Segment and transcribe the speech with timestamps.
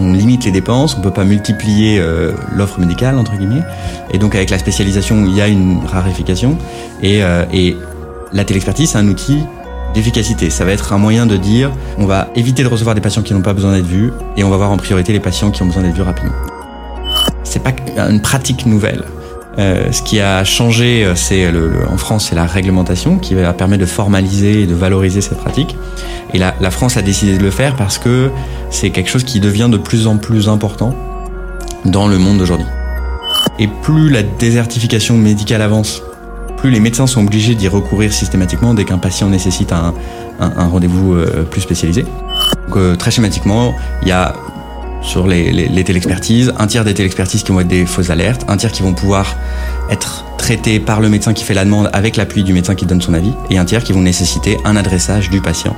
[0.00, 3.62] on limite les dépenses, on peut pas multiplier euh, l'offre médicale entre guillemets,
[4.10, 6.56] et donc avec la spécialisation, il y a une raréfication,
[7.02, 7.76] et, euh, et
[8.32, 9.40] la téléexpertise, c'est un outil
[9.94, 10.50] d'efficacité.
[10.50, 13.34] Ça va être un moyen de dire, on va éviter de recevoir des patients qui
[13.34, 15.66] n'ont pas besoin d'être vus, et on va voir en priorité les patients qui ont
[15.66, 16.34] besoin d'être vus rapidement.
[17.44, 17.72] C'est pas
[18.08, 19.02] une pratique nouvelle.
[19.60, 21.46] Euh, ce qui a changé, euh, c'est
[21.86, 25.76] en France, c'est la réglementation qui va permettre de formaliser et de valoriser cette pratique.
[26.32, 28.30] Et la, France a décidé de le faire parce que
[28.70, 30.94] c'est quelque chose qui devient de plus en plus important
[31.84, 32.66] dans le monde d'aujourd'hui.
[33.58, 36.02] Et plus la désertification médicale avance,
[36.56, 39.92] plus les médecins sont obligés d'y recourir systématiquement dès qu'un patient nécessite un,
[40.38, 42.06] rendez-vous euh, plus spécialisé.
[42.68, 44.34] Donc, très schématiquement, il y a
[45.02, 48.56] sur les, les, téléexpertises, un tiers des téléexpertises qui vont être des fausses alertes, un
[48.56, 49.36] tiers qui vont pouvoir
[49.90, 53.00] être traités par le médecin qui fait la demande avec l'appui du médecin qui donne
[53.00, 55.76] son avis, et un tiers qui vont nécessiter un adressage du patient,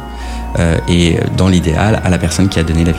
[0.58, 2.98] euh, et dans l'idéal à la personne qui a donné l'avis.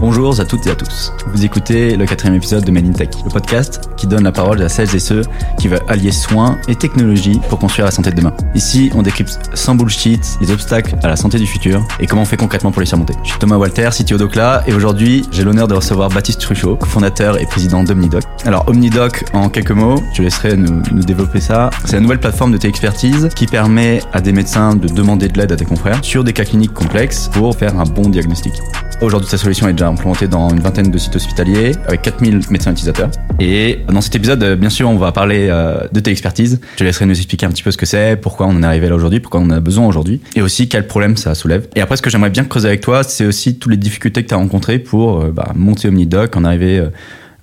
[0.00, 1.12] Bonjour à toutes et à tous.
[1.26, 4.62] Vous écoutez le quatrième épisode de Made in Tech, le podcast qui donne la parole
[4.62, 5.20] à celles et ceux
[5.58, 8.32] qui veulent allier soins et technologie pour construire la santé de demain.
[8.54, 12.24] Ici, on décrypte sans bullshit les obstacles à la santé du futur et comment on
[12.24, 13.12] fait concrètement pour les surmonter.
[13.24, 17.38] Je suis Thomas Walter, CTO d'Ocla, et aujourd'hui, j'ai l'honneur de recevoir Baptiste Truchot, fondateur
[17.38, 18.24] et président d'Omnidoc.
[18.46, 21.68] Alors, Omnidoc, en quelques mots, je laisserai nous, développer ça.
[21.84, 25.52] C'est la nouvelle plateforme de téléexpertise qui permet à des médecins de demander de l'aide
[25.52, 28.54] à des confrères sur des cas cliniques complexes pour faire un bon diagnostic.
[29.02, 32.70] Aujourd'hui, sa solution est déjà implantée dans une vingtaine de sites hospitaliers avec 4000 médecins
[32.70, 33.10] utilisateurs.
[33.40, 36.60] Et dans cet épisode, bien sûr, on va parler euh, de téléexpertise.
[36.76, 38.90] Je laisserai nous expliquer un petit peu ce que c'est, pourquoi on en est arrivé
[38.90, 41.66] là aujourd'hui, pourquoi on en a besoin aujourd'hui, et aussi quels problèmes ça soulève.
[41.76, 44.28] Et après, ce que j'aimerais bien creuser avec toi, c'est aussi toutes les difficultés que
[44.28, 46.84] tu as rencontrées pour euh, bah, monter OmniDoc, en arriver...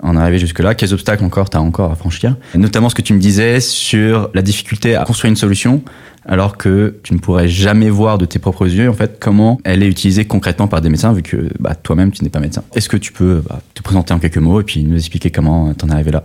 [0.01, 2.35] En arriver jusque-là, quels obstacles encore tu as encore à franchir?
[2.53, 5.81] Et notamment ce que tu me disais sur la difficulté à construire une solution
[6.27, 9.81] alors que tu ne pourrais jamais voir de tes propres yeux en fait comment elle
[9.81, 12.63] est utilisée concrètement par des médecins vu que bah, toi-même tu n'es pas médecin.
[12.75, 15.73] Est-ce que tu peux bah, te présenter en quelques mots et puis nous expliquer comment
[15.73, 16.23] t'en es arrivé là?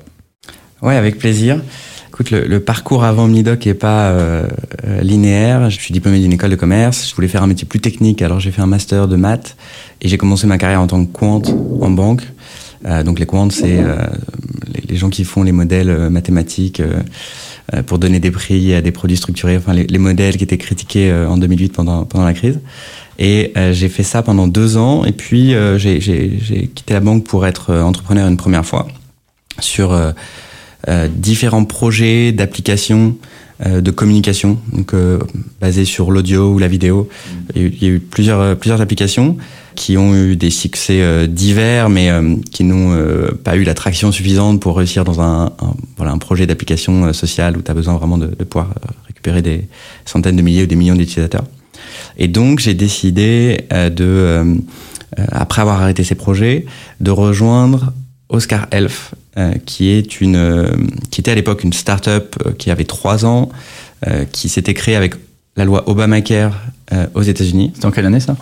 [0.83, 1.61] Ouais, avec plaisir.
[2.09, 4.47] Écoute, le, parcours avant Omnidoc est pas euh,
[5.01, 5.71] linéaire.
[5.71, 7.09] Je suis diplômé d'une école de commerce.
[7.09, 9.57] Je voulais faire un métier plus technique, alors j'ai fait un master de maths
[10.03, 11.41] et j'ai commencé ma carrière en tant que quant
[11.81, 12.25] en banque.
[12.87, 13.97] Euh, donc les quants, c'est euh,
[14.75, 16.83] les, les, gens qui font les modèles euh, mathématiques
[17.87, 21.13] pour donner des prix à des produits structurés, enfin les, les modèles qui étaient critiqués
[21.13, 22.59] en 2008 pendant, pendant la crise.
[23.19, 27.25] Et euh, j'ai fait ça pendant deux ans, et puis euh, j'ai quitté la banque
[27.25, 28.89] pour être entrepreneur une première fois
[29.61, 33.17] sur euh, différents projets d'applications
[33.65, 34.93] de communication, donc
[35.61, 37.09] basés sur l'audio ou la vidéo.
[37.55, 39.37] Il y a eu plusieurs, plusieurs applications
[39.75, 44.13] qui ont eu des succès euh, divers, mais euh, qui n'ont euh, pas eu l'attraction
[44.13, 45.51] suffisante pour réussir dans un,
[46.19, 48.75] projet d'application sociale où tu as besoin vraiment de, pouvoir
[49.07, 49.67] récupérer des
[50.05, 51.45] centaines de milliers ou des millions d'utilisateurs.
[52.19, 54.57] Et donc j'ai décidé de,
[55.17, 56.67] après avoir arrêté ces projets,
[57.01, 57.93] de rejoindre
[58.29, 59.15] Oscar Elf,
[59.65, 63.49] qui était à l'époque une start-up qui avait trois ans,
[64.33, 65.15] qui s'était créée avec
[65.57, 66.61] la loi Obamacare
[67.15, 67.73] aux États-Unis.
[67.75, 68.37] C'était en quelle année ça?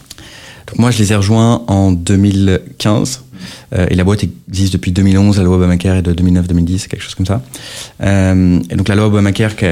[0.76, 3.24] Moi, je les ai rejoints en 2015.
[3.74, 5.38] Euh, et la boîte existe depuis 2011.
[5.38, 7.42] La loi Obamacare est de 2009-2010, quelque chose comme ça.
[8.02, 9.66] Euh, et donc la loi Obamacare, qu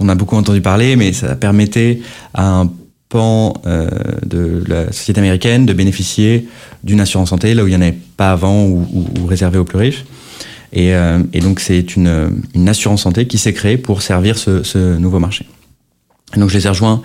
[0.00, 2.00] on a beaucoup entendu parler, mais ça permettait
[2.32, 2.70] à un
[3.08, 3.88] pan euh,
[4.24, 6.48] de la société américaine de bénéficier
[6.82, 9.58] d'une assurance santé là où il n'y en avait pas avant ou, ou, ou réservé
[9.58, 10.04] aux plus riches.
[10.76, 10.92] Et,
[11.40, 15.46] donc c'est une, une assurance santé qui s'est créée pour servir ce, ce nouveau marché.
[16.36, 17.00] Et donc je les ai rejoints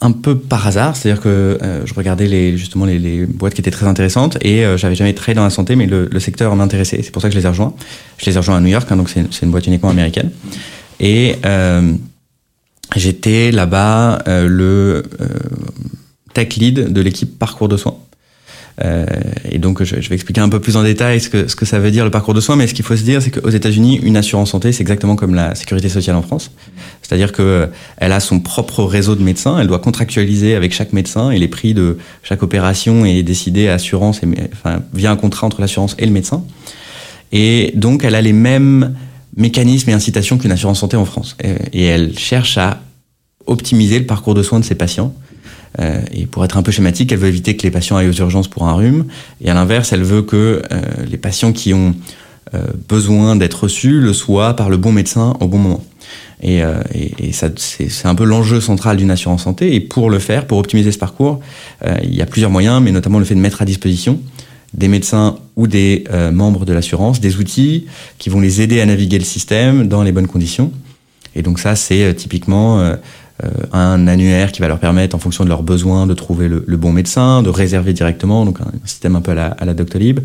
[0.00, 1.28] un peu par hasard, c'est-à-dire que
[1.62, 5.14] euh, je regardais les, justement les, boîtes qui étaient très intéressantes et euh, j'avais jamais
[5.14, 7.00] travaillé dans la santé, mais le, secteur m'intéressait.
[7.02, 7.74] C'est pour ça que je les ai rejoints.
[8.18, 10.30] Je les ai rejoints à New York, hein, donc c'est une boîte uniquement américaine.
[11.00, 11.92] Et euh,
[12.94, 15.04] j'étais là-bas le
[16.34, 17.96] tech lead de l'équipe parcours de soins.
[18.84, 19.06] Euh,
[19.50, 21.64] et donc, je, je, vais expliquer un peu plus en détail ce que, ce que
[21.64, 22.56] ça veut dire le parcours de soins.
[22.56, 25.34] Mais ce qu'il faut se dire, c'est qu'aux États-Unis, une assurance santé, c'est exactement comme
[25.34, 26.50] la sécurité sociale en France.
[27.02, 29.58] C'est-à-dire que elle a son propre réseau de médecins.
[29.58, 34.22] Elle doit contractualiser avec chaque médecin et les prix de chaque opération est décidé assurance,
[34.22, 36.44] et, enfin, via un contrat entre l'assurance et le médecin.
[37.32, 38.94] Et donc, elle a les mêmes
[39.36, 41.36] mécanismes et incitations qu'une assurance santé en France.
[41.72, 42.80] Et elle cherche à
[43.46, 45.14] optimiser le parcours de soins de ses patients
[45.80, 48.12] euh, et pour être un peu schématique, elle veut éviter que les patients aillent aux
[48.12, 49.06] urgences pour un rhume.
[49.40, 51.94] Et à l'inverse, elle veut que euh, les patients qui ont
[52.54, 55.84] euh, besoin d'être reçus le soient par le bon médecin au bon moment.
[56.42, 56.60] Et,
[56.92, 59.74] et, c'est un peu l'enjeu central d'une assurance santé.
[59.74, 61.40] Et pour le faire, pour optimiser ce parcours,
[62.02, 64.20] il y a plusieurs moyens, mais notamment le fait de mettre à disposition
[64.74, 66.04] des médecins ou des
[66.34, 67.86] membres de l'assurance des outils
[68.18, 70.72] qui vont les aider à naviguer le système dans les bonnes conditions.
[71.34, 72.96] Et donc ça, c'est typiquement
[73.72, 76.92] un annuaire qui va leur permettre, en fonction de leurs besoins, de trouver le, bon
[76.92, 80.20] médecin, de réserver directement, donc un, système un peu à la, à la Doctolib,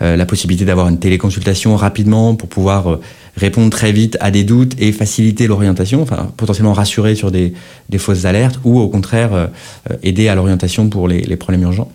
[0.00, 2.98] la possibilité d'avoir une téléconsultation rapidement pour pouvoir
[3.36, 7.52] répondre très vite à des doutes et faciliter l'orientation, enfin potentiellement rassurer sur des,
[7.88, 9.50] des fausses alertes ou au contraire
[10.02, 11.90] aider à l'orientation pour les, les problèmes urgents.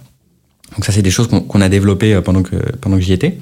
[0.75, 3.37] Donc ça, c'est des choses qu'on a développées euh, pendant que, pendant que j'y étais.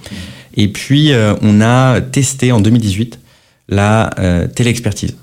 [0.56, 3.20] Et puis, euh, on a testé en 2018
[3.70, 5.16] la euh, téléexpertise.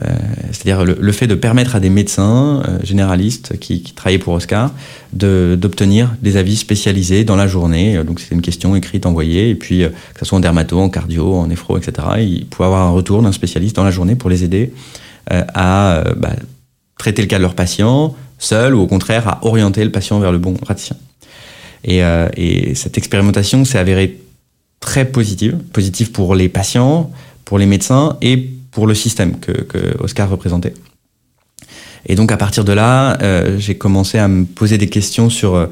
[0.00, 0.14] Euh,
[0.52, 4.72] C'est-à-dire le, fait de permettre à des médecins euh, généralistes qui, travaillaient pour Oscar
[5.12, 8.02] d'obtenir des avis spécialisés dans la journée.
[8.04, 11.34] Donc c'était une question écrite, envoyée, et puis que ce soit en dermato, en cardio,
[11.34, 12.08] en néphro, etc.
[12.20, 14.72] Ils pouvaient avoir un retour d'un spécialiste dans la journée pour les aider
[15.28, 16.30] à bah,
[16.98, 20.32] traiter le cas de leur patient seul ou au contraire à orienter le patient vers
[20.32, 20.96] le bon praticien.
[21.84, 24.18] Et, euh, et cette expérimentation s'est avérée
[24.80, 27.10] très positive, positive pour les patients,
[27.44, 30.74] pour les médecins et pour le système que, que Oscar représentait.
[32.06, 35.54] Et donc à partir de là, euh, j'ai commencé à me poser des questions sur
[35.54, 35.66] euh,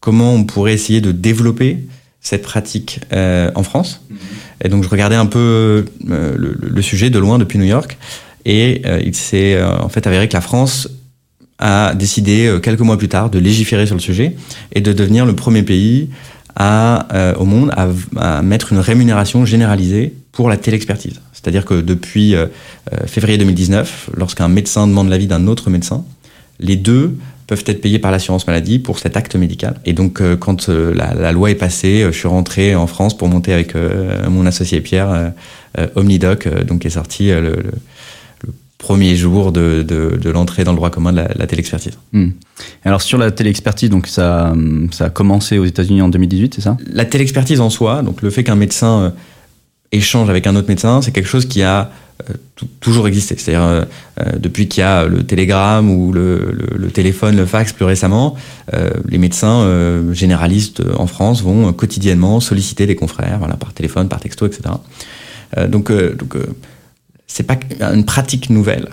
[0.00, 1.78] comment on pourrait essayer de développer
[2.20, 4.02] cette pratique euh, en France.
[4.10, 4.14] Mmh.
[4.64, 7.96] Et donc je regardais un peu euh, le, le, sujet de loin depuis New York,
[8.44, 10.88] et euh, il s'est en fait avéré que la France
[11.58, 14.36] a décidé euh, quelques mois plus tard de légiférer sur le sujet
[14.72, 16.10] et de devenir le premier pays
[16.54, 21.20] à, euh, au monde à, à, mettre une rémunération généralisée pour la téléexpertise.
[21.46, 22.46] C'est-à-dire que depuis euh,
[22.92, 26.04] euh février 2019, lorsqu'un médecin demande l'avis d'un autre médecin,
[26.58, 27.14] les deux
[27.46, 29.76] peuvent être payés par l'assurance maladie pour cet acte médical.
[29.84, 33.16] Et donc, euh, quand euh, la, la, loi est passée, je suis rentré en France
[33.16, 33.76] pour monter avec
[34.28, 35.32] mon associé Pierre
[35.94, 37.62] Omnidoc, donc qui est sorti le,
[38.44, 41.96] le premier jour de, de, de l'entrée dans le droit commun de la, la téléexpertise.
[42.10, 42.30] Mmh.
[42.84, 44.52] Alors sur la téléexpertise, donc ça,
[44.90, 46.76] ça a commencé aux États-Unis en 2018, c'est ça?
[46.92, 49.14] La téléexpertise en soi, donc le fait qu'un médecin
[49.92, 51.90] échange avec un autre médecin, c'est quelque chose qui a
[52.30, 52.34] euh,
[52.80, 53.36] toujours existé.
[53.36, 53.84] C'est-à-dire euh,
[54.20, 58.36] euh, depuis qu'il y a le télégramme ou le, téléphone, le fax plus récemment,
[59.06, 59.68] les médecins
[60.12, 64.62] généralistes en France vont quotidiennement solliciter des confrères, voilà, par téléphone, par texto, etc.
[65.68, 66.36] donc, donc
[67.26, 67.58] c'est pas
[67.92, 68.88] une pratique nouvelle.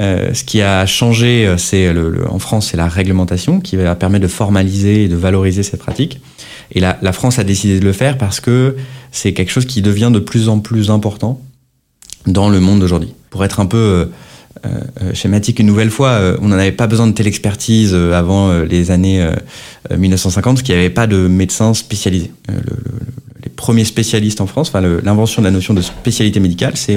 [0.00, 3.76] Euh, ce qui a changé, euh, c'est le, le, en France, c'est la réglementation qui
[3.76, 6.20] va permettre de formaliser et de valoriser cette pratique.
[6.72, 8.76] Et la, la France a décidé de le faire parce que
[9.12, 11.40] c'est quelque chose qui devient de plus en plus important
[12.26, 13.12] dans le monde d'aujourd'hui.
[13.30, 14.06] Pour être un peu euh,
[15.14, 18.60] schématique une nouvelle fois, euh, on n'en avait pas besoin de telle expertise euh, avant
[18.62, 19.26] les années
[19.96, 22.32] 1950, parce qu'il n'y avait pas de médecins spécialisés.
[22.48, 22.76] Le, le,
[23.42, 26.96] les premiers spécialistes en France, enfin l'invention de la notion de spécialité médicale, c'est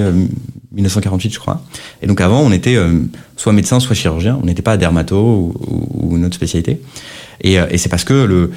[0.71, 1.61] 1948, je crois.
[2.01, 2.77] Et donc avant, on était
[3.35, 4.39] soit médecin, soit chirurgien.
[4.41, 5.53] On n'était pas dermato
[5.93, 6.79] ou, une autre spécialité.
[7.41, 8.51] Et, et c'est parce que le,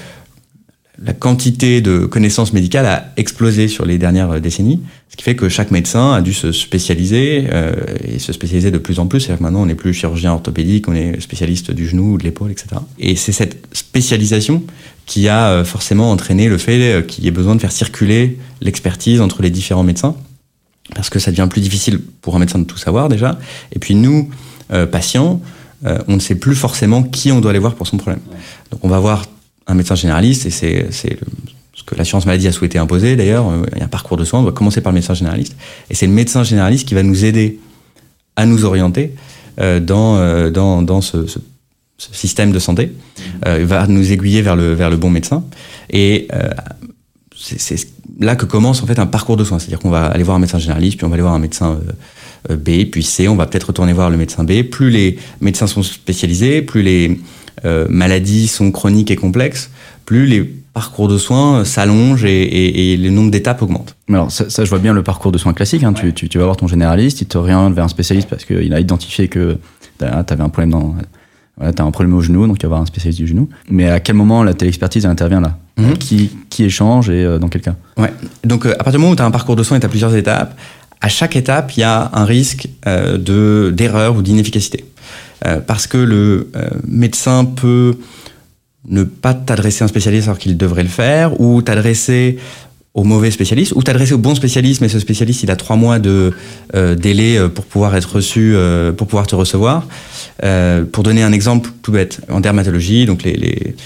[1.02, 5.48] la quantité de connaissances médicales a explosé sur les dernières décennies, ce qui fait que
[5.48, 7.72] chaque médecin a dû se spécialiser euh,
[8.04, 9.20] et se spécialiser de plus en plus.
[9.20, 12.24] C'est-à-dire que maintenant, on n'est plus chirurgien orthopédique, on est spécialiste du genou ou de
[12.24, 12.68] l'épaule, etc.
[12.98, 14.62] Et c'est cette spécialisation
[15.06, 18.38] qui a euh, forcément entraîné le fait euh, qu'il y ait besoin de faire circuler
[18.60, 20.14] l'expertise entre les différents médecins,
[20.94, 23.38] parce que ça devient plus difficile pour un médecin de tout savoir déjà.
[23.72, 24.28] Et puis nous,
[24.72, 25.40] euh, patients,
[25.84, 28.20] euh, on ne sait plus forcément qui on doit aller voir pour son problème.
[28.70, 29.26] Donc on va voir
[29.70, 30.88] un médecin généraliste, et c'est
[31.72, 34.24] ce que l'assurance maladie a souhaité imposer d'ailleurs, euh, il y a un parcours de
[34.24, 35.56] soins, on doit commencer par le médecin généraliste,
[35.88, 37.58] et c'est le médecin généraliste qui va nous aider
[38.36, 39.14] à nous orienter
[39.60, 41.38] euh, dans, euh, ce,
[42.12, 42.92] système de santé,
[43.46, 45.44] euh, va nous aiguiller vers le, vers le bon médecin,
[45.90, 46.28] et
[47.36, 47.76] c'est
[48.18, 50.40] là que commence en fait un parcours de soins, c'est-à-dire qu'on va aller voir un
[50.40, 51.78] médecin généraliste, puis on va aller voir un médecin
[52.48, 54.62] B, puis C, on va peut-être retourner voir le médecin B.
[54.62, 57.20] Plus les médecins sont spécialisés, plus les
[57.64, 59.70] euh, maladies sont chroniques et complexes,
[60.06, 60.42] plus les
[60.72, 63.96] parcours de soins s'allongent et, et, et, le nombre d'étapes augmente.
[64.08, 65.82] Alors ça, ça, je vois bien le parcours de soins classique.
[65.82, 65.92] Hein.
[65.94, 66.00] Ouais.
[66.00, 68.72] Tu, tu, tu, vas voir ton généraliste, il te réoriente vers un spécialiste parce qu'il
[68.72, 69.58] a identifié que
[69.98, 70.94] tu avais un problème dans...
[71.56, 73.48] Voilà, tu as un problème au genou, donc tu vas voir un spécialiste du genou.
[73.68, 75.58] Mais à quel moment la téléexpertise intervient là?
[75.76, 75.92] Mmh.
[75.94, 77.74] qui, qui échange et euh, dans quel cas?
[77.96, 78.12] Ouais.
[78.44, 79.86] Donc euh, à partir du moment où tu as un parcours de soins et tu
[79.86, 80.54] as plusieurs étapes,
[81.00, 84.84] à chaque étape, il y a un risque euh, de d'erreur ou d'inefficacité.
[85.46, 87.96] Euh, parce que le euh, médecin peut
[88.88, 92.38] ne pas t'adresser à un spécialiste alors qu'il devrait le faire, ou t'adresser
[92.92, 95.98] au mauvais spécialiste, ou t'adresser au bon spécialiste, mais ce spécialiste, il a trois mois
[95.98, 96.32] de
[96.74, 98.54] euh, délai pour pouvoir être reçu,
[98.96, 99.86] pour pouvoir te recevoir.
[100.92, 103.76] Pour donner un exemple tout bête, en dermatologie, donc les,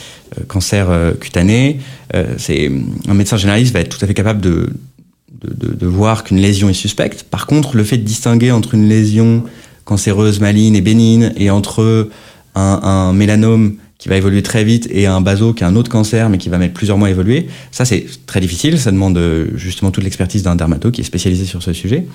[0.49, 0.89] cancers
[1.21, 1.81] cutanés,
[2.15, 7.25] un médecin généraliste va être tout à fait capable de voir qu'une lésion est suspecte.
[7.25, 9.45] Par contre, le fait de distinguer entre une lésion
[9.85, 12.09] cancéreuse, maligne et bénigne, et entre
[12.55, 16.29] un, mélanome qui va évoluer très vite et un baso qui a un autre cancer
[16.29, 19.47] mais qui va mettre plusieurs mois à évoluer, ça c'est très difficile, ça demande euh,
[19.55, 22.07] justement toute l'expertise d'un dermato qui est spécialisé sur ce sujet.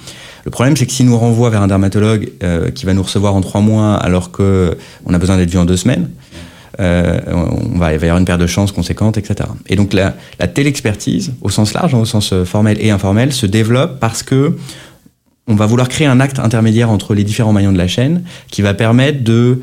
[0.46, 3.34] Le problème c'est que s'il nous renvoie vers un dermatologue euh, qui va nous recevoir
[3.34, 6.10] en trois mois alors que on a besoin d'être vu en deux semaines,
[6.80, 9.50] euh, on va, il va y avoir une perte de chance conséquente, etc.
[9.68, 13.34] Et donc la, la téléexpertise, au sens large, hein, au sens euh, formel et informel,
[13.34, 14.56] se développe parce que
[15.50, 18.62] on va vouloir créer un acte intermédiaire entre les différents maillons de la chaîne qui
[18.62, 19.60] va permettre de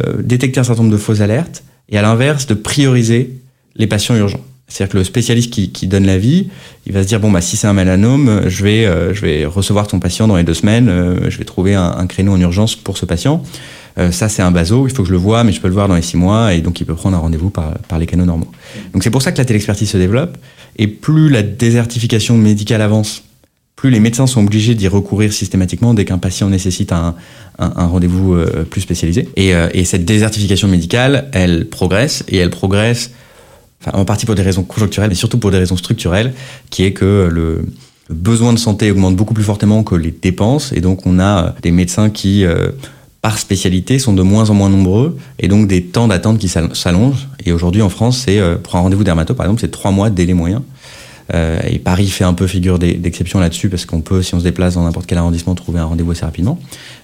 [0.00, 3.38] euh, détecter un certain nombre de fausses alertes et à l'inverse de prioriser
[3.76, 4.40] les patients urgents.
[4.66, 6.48] C'est-à-dire que le spécialiste qui, qui donne l'avis,
[6.86, 9.44] il va se dire bon bah si c'est un mélanome, je vais euh, je vais
[9.44, 12.74] recevoir ton patient dans les deux semaines, euh, je vais trouver un, créneau en urgence
[12.74, 13.44] pour ce patient.
[14.10, 15.88] Ça c'est un baso, il faut que je le vois, mais je peux le voir
[15.88, 18.26] dans les six mois et donc il peut prendre un rendez-vous par, par les canaux
[18.26, 18.50] normaux.
[18.92, 20.36] Donc c'est pour ça que la téléexpertise se développe
[20.76, 23.22] et plus la désertification médicale avance,
[23.76, 27.14] plus les médecins sont obligés d'y recourir systématiquement dès qu'un patient nécessite un,
[27.58, 29.28] un, un rendez-vous euh, plus spécialisé.
[29.36, 33.10] Et, euh, et cette désertification médicale, elle progresse et elle progresse
[33.82, 36.32] enfin, en partie pour des raisons conjoncturelles, mais surtout pour des raisons structurelles,
[36.70, 37.66] qui est que le,
[38.10, 41.70] besoin de santé augmente beaucoup plus fortement que les dépenses, et donc on a des
[41.70, 42.70] médecins qui, euh,
[43.22, 47.28] par spécialité, sont de moins en moins nombreux, et donc des temps d'attente qui s'allongent.
[47.44, 50.10] Et aujourd'hui en France, c'est euh, pour un rendez-vous dermato, par exemple, c'est trois mois
[50.10, 50.62] de délai moyen.
[51.34, 54.44] Euh, et Paris fait un peu figure d'exception là-dessus parce qu'on peut, si on se
[54.44, 56.58] déplace dans n'importe quel arrondissement, trouver un rendez-vous assez rapidement.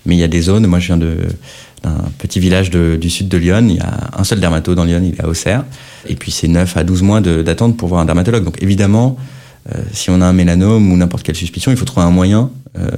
[0.06, 0.66] Mais il y a des zones.
[0.66, 3.66] Moi, je viens d'un petit village de, du sud de Lyon.
[3.68, 5.64] Il y a un seul dermato dans Lyon, il est à Auxerre.
[6.08, 8.44] Et puis c'est 9 à 12 mois d'attente pour voir un dermatologue.
[8.44, 9.16] Donc évidemment,
[9.74, 12.50] euh, si on a un mélanome ou n'importe quelle suspicion, il faut trouver un moyen
[12.78, 12.88] euh,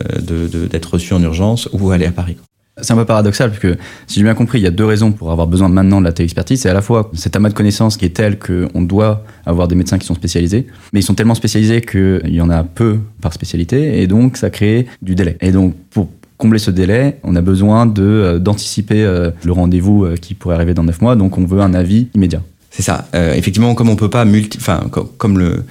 [0.70, 2.36] d'être reçu en urgence ou aller à Paris.
[2.80, 3.76] C'est un peu paradoxal parce que
[4.08, 6.12] si j'ai bien compris, il y a deux raisons pour avoir besoin maintenant de la
[6.12, 6.60] téléexpertise.
[6.60, 9.76] C'est à la fois cet amas de connaissances qui est tel qu'on doit avoir des
[9.76, 13.32] médecins qui sont spécialisés, mais ils sont tellement spécialisés qu'il y en a peu par
[13.32, 15.36] spécialité et donc ça crée du délai.
[15.40, 20.16] Et donc pour combler ce délai, on a besoin euh, d'anticiper euh, le rendez-vous euh,
[20.16, 22.42] qui pourrait arriver dans neuf mois, donc on veut un avis immédiat.
[22.70, 23.06] C'est ça.
[23.14, 24.82] Effectivement, comme on peut pas multi, enfin
[25.16, 25.62] comme le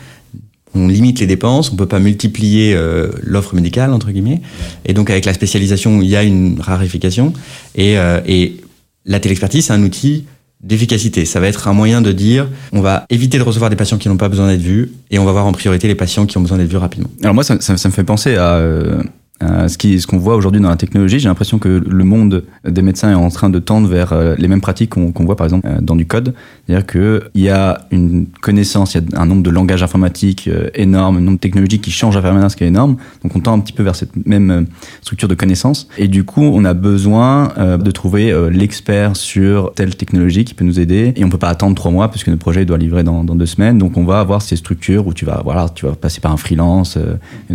[0.75, 4.42] on limite les dépenses, on peut pas multiplier euh, l'offre médicale entre guillemets,
[4.86, 7.34] et donc avec la spécialisation, il y a une rarification
[7.75, 8.58] et, euh, et
[9.06, 10.25] la téléexpertise, c'est un outil
[10.62, 11.25] d'efficacité.
[11.25, 14.08] Ça va être un moyen de dire, on va éviter de recevoir des patients qui
[14.08, 16.42] n'ont pas besoin d'être vus et on va voir en priorité les patients qui ont
[16.42, 17.10] besoin d'être vus rapidement.
[17.22, 19.03] Alors moi, ça, ça, ça me fait penser à euh,
[19.44, 22.44] Euh, ce qui, ce qu'on voit aujourd'hui dans la technologie, j'ai l'impression que le monde
[22.68, 25.36] des médecins est en train de tendre vers euh, les mêmes pratiques qu'on qu'on voit
[25.36, 26.34] par exemple euh, dans du code.
[26.66, 31.18] C'est-à-dire qu'il y a une connaissance, il y a un nombre de langages informatiques énorme,
[31.18, 32.96] un nombre de technologies qui changent à permanence qui est énorme.
[33.22, 34.68] Donc on tend un petit peu vers cette même
[35.02, 35.88] structure de connaissance.
[35.98, 40.80] Et du coup, on a besoin de trouver l'expert sur telle technologie qui peut nous
[40.80, 41.14] aider.
[41.18, 43.46] Et on peut pas attendre trois mois puisque notre projet doit livrer dans, dans deux
[43.46, 43.78] semaines.
[43.78, 46.38] Donc on va avoir ces structures où tu vas, voilà, tu vas passer par un
[46.38, 46.98] freelance,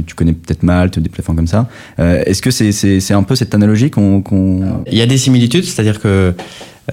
[0.06, 1.66] tu connais peut-être mal, des plateformes comme ça.
[1.98, 4.22] Euh, Est-ce que c'est un peu cette analogie qu'on.
[4.22, 4.34] Qu
[4.90, 6.34] Il y a des similitudes, c'est-à-dire que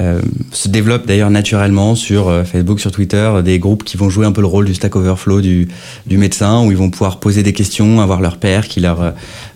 [0.01, 4.25] euh, se développe d'ailleurs naturellement sur euh, Facebook, sur Twitter, des groupes qui vont jouer
[4.25, 5.67] un peu le rôle du Stack Overflow du,
[6.05, 9.13] du médecin, où ils vont pouvoir poser des questions, avoir leur père qui leur,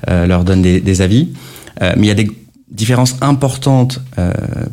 [0.07, 1.29] leur donne des, avis.
[1.81, 2.29] Mais il y a des
[2.71, 4.01] différences importantes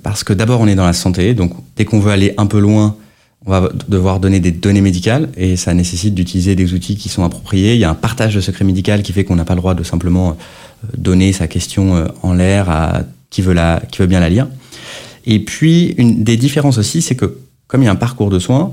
[0.02, 2.58] parce que d'abord on est dans la santé, donc dès qu'on veut aller un peu
[2.58, 2.96] loin,
[3.46, 7.24] on va devoir donner des données médicales et ça nécessite d'utiliser des outils qui sont
[7.24, 7.74] appropriés.
[7.74, 9.74] Il y a un partage de secret médical qui fait qu'on n'a pas le droit
[9.74, 14.08] de simplement euh, donner sa question euh, en l'air à qui veut, la, qui veut
[14.08, 14.48] bien la lire.
[15.26, 17.38] Et puis, une des différences aussi, c'est que
[17.68, 18.72] comme il y a un parcours de soins,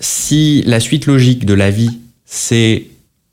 [0.00, 2.86] si la suite logique de la vie, c'est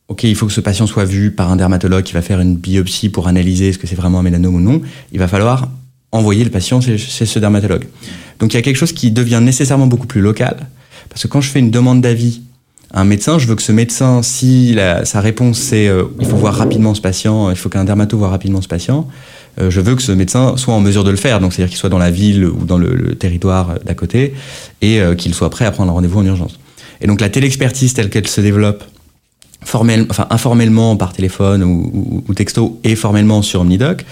[0.08, 2.56] OK, il faut que ce patient soit vu par un dermatologue qui va faire une
[2.56, 5.70] biopsie pour analyser est-ce que c'est vraiment un mélanome ou non, il va falloir
[6.12, 7.86] envoyer le patient chez, ce dermatologue.
[8.40, 10.68] Donc il y a quelque chose qui devient nécessairement beaucoup plus local,
[11.10, 12.42] parce que quand je fais une demande d'avis
[12.94, 16.38] à un médecin, je veux que ce médecin, si sa réponse c'est euh, il faut
[16.38, 19.08] voir rapidement ce patient, il faut qu'un dermato voit rapidement ce patient,
[19.60, 21.80] euh, je veux que ce médecin soit en mesure de le faire, donc c'est-à-dire qu'il
[21.80, 24.34] soit dans la ville ou dans le, territoire d'à côté,
[24.82, 26.60] et euh, qu'il soit prêt à prendre un rendez-vous en urgence.
[27.02, 28.84] Et donc la téléexpertise telle qu'elle se développe,
[29.64, 34.06] enfin informellement par téléphone ou, ou texto et formellement sur Omnidoc,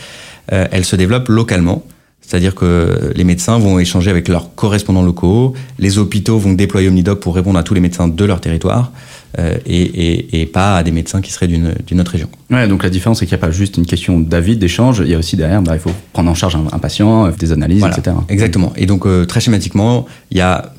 [0.51, 1.83] euh, elle se développe localement.
[2.21, 7.19] C'est-à-dire que les médecins vont échanger avec leurs correspondants locaux, les hôpitaux vont déployer Omnidoc
[7.19, 8.91] pour répondre à tous les médecins de leur territoire
[9.37, 12.29] euh, et, et, et, pas à des médecins qui seraient d'une autre région.
[12.49, 15.11] Ouais, donc la différence, c'est qu'il n'y a pas juste une question d'avis, d'échange, il
[15.11, 17.79] y a aussi derrière, bah, il faut prendre en charge un, un patient, des analyses,
[17.79, 18.15] voilà, etc.
[18.29, 18.73] Exactement.
[18.75, 20.73] Et donc, euh, très schématiquement, il y a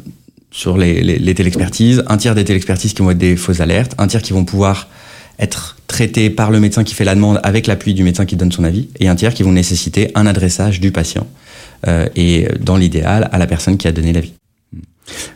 [0.50, 3.94] sur les, les, les téléexpertises, un tiers des téléexpertises qui vont être des fausses alertes,
[3.98, 4.88] un tiers qui vont pouvoir
[5.38, 8.52] être traités par le médecin qui fait la demande avec l'appui du médecin qui donne
[8.52, 11.26] son avis, et un tiers qui vont nécessiter un adressage du patient,
[11.86, 14.32] euh, et dans l'idéal, à la personne qui a donné l'avis.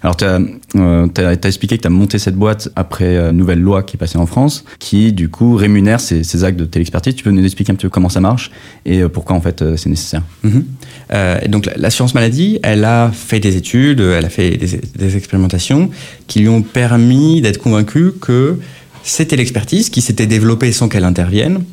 [0.03, 0.41] Alors, tu as,
[0.77, 4.19] euh, expliqué que tu as monté cette boîte après une nouvelle loi qui est passée
[4.19, 7.15] en France, qui du coup rémunère ces, ces actes de téléexpertise.
[7.15, 8.51] Tu peux nous expliquer un petit peu comment ça marche
[8.85, 10.25] et pourquoi en fait c'est nécessaire?
[10.45, 11.49] Mm-hmm.
[11.49, 15.91] Donc, l'assurance maladie, elle a fait des études, elle a fait des, des expérimentations
[16.27, 18.59] qui lui ont permis d'être convaincue que
[19.03, 21.65] c'était l'expertise qui s'était développée sans qu'elle intervienne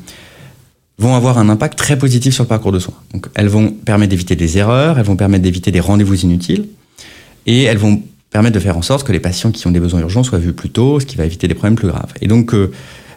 [0.98, 2.94] vont avoir un impact très positif sur le parcours de soins.
[3.14, 6.66] Donc, elles vont permettre d'éviter des erreurs, elles vont permettre d'éviter des rendez-vous inutiles,
[7.46, 10.00] et elles vont permettre de faire en sorte que les patients qui ont des besoins
[10.00, 12.12] urgents soient vus plus tôt, ce qui va éviter des problèmes plus graves.
[12.20, 12.70] Et donc, euh,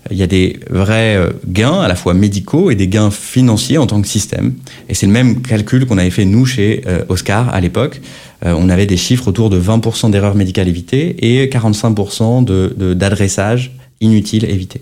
[0.10, 3.77] il y a des vrais euh, gains à la fois médicaux et des gains financiers
[3.77, 4.53] en tant que système.
[4.88, 8.00] Et c'est le même calcul qu'on avait fait nous chez euh, Oscar à l'époque.
[8.44, 14.46] on avait des chiffres autour de 20% d'erreurs médicales évitées et 45% d'adressages de, inutiles
[14.46, 14.81] évités.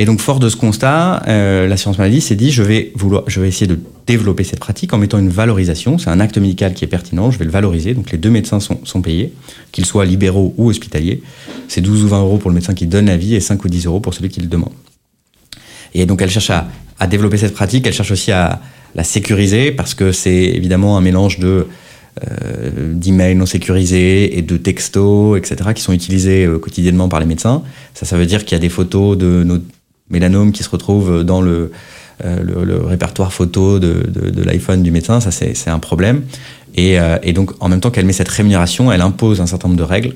[0.00, 2.92] Et donc, fort de ce constat, euh, l'assurance maladie s'est dit je vais,
[3.26, 5.98] je vais essayer de développer cette pratique en mettant une valorisation.
[5.98, 7.94] C'est un acte médical qui est pertinent, je vais le valoriser.
[7.94, 9.32] Donc, les deux médecins sont, payés,
[9.72, 11.20] qu'ils soient libéraux ou hospitaliers.
[11.66, 13.86] C'est 12 ou 20 euros pour le médecin qui donne l'avis et 5 ou 10
[13.86, 14.72] euros pour celui qui le demande.
[15.94, 18.60] Et donc, elle cherche à, développer cette pratique, elle cherche aussi à
[18.94, 21.66] la sécuriser parce que c'est évidemment un mélange de
[22.92, 27.62] d'emails non sécurisés et de textos, etc., qui sont utilisés euh, quotidiennement par les médecins.
[27.94, 29.58] Ça, ça veut dire qu'il y a des photos de nos
[30.10, 31.70] mélanome qui se retrouve dans le,
[32.24, 36.24] euh, répertoire photo de, l'iPhone du médecin, ça c'est un problème.
[36.74, 39.78] Et, euh, donc en même temps qu'elle met cette rémunération, elle impose un certain nombre
[39.78, 40.14] de règles,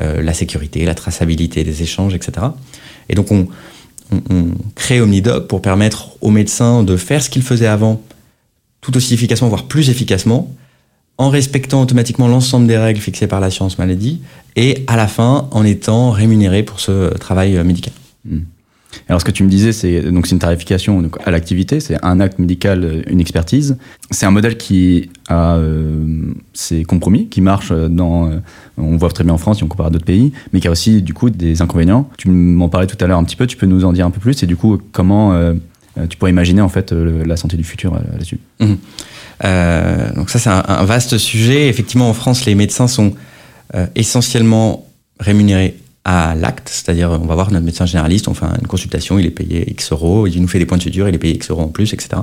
[0.00, 2.46] euh, la sécurité, la traçabilité des échanges, etc.
[3.08, 3.48] Et donc on,
[4.12, 8.00] on, on crée OmniDoc pour permettre aux médecins de faire ce qu'ils faisaient avant
[8.80, 10.54] tout aussi efficacement, voire plus efficacement,
[11.20, 14.22] en respectant automatiquement l'ensemble des règles fixées par l'assurance maladie,
[14.56, 17.92] et à la fin en étant rémunérés pour ce travail médical.
[18.24, 18.40] Hmm.
[19.06, 22.20] Alors ce que tu me disais, c'est donc c'est une tarification à l'activité, c'est un
[22.20, 23.76] acte médical, euh, une expertise.
[24.10, 28.38] C'est un modèle qui a euh, ses compromis, qui marche dans, euh,
[28.78, 30.70] on voit très bien en France si on compare à d'autres pays, mais qui a
[30.70, 32.08] aussi du coup des inconvénients.
[32.16, 34.10] Tu m'en parlais tout à l'heure un petit peu, tu peux nous en dire un
[34.10, 34.42] peu plus?
[34.42, 35.34] Et du coup comment
[36.08, 38.38] tu pourrais imaginer en fait la santé du futur là-dessus.
[38.60, 38.74] Mmh.
[40.14, 41.68] donc ça c'est un, vaste sujet.
[41.68, 43.14] Effectivement en France les médecins sont
[43.94, 44.86] essentiellement
[45.18, 49.26] rémunérés à l'acte, c'est-à-dire on va voir notre médecin généraliste, on fait une consultation, il
[49.26, 51.50] est payé X euros, il nous fait des points de suture, il est payé X
[51.50, 52.22] euros en plus, etc.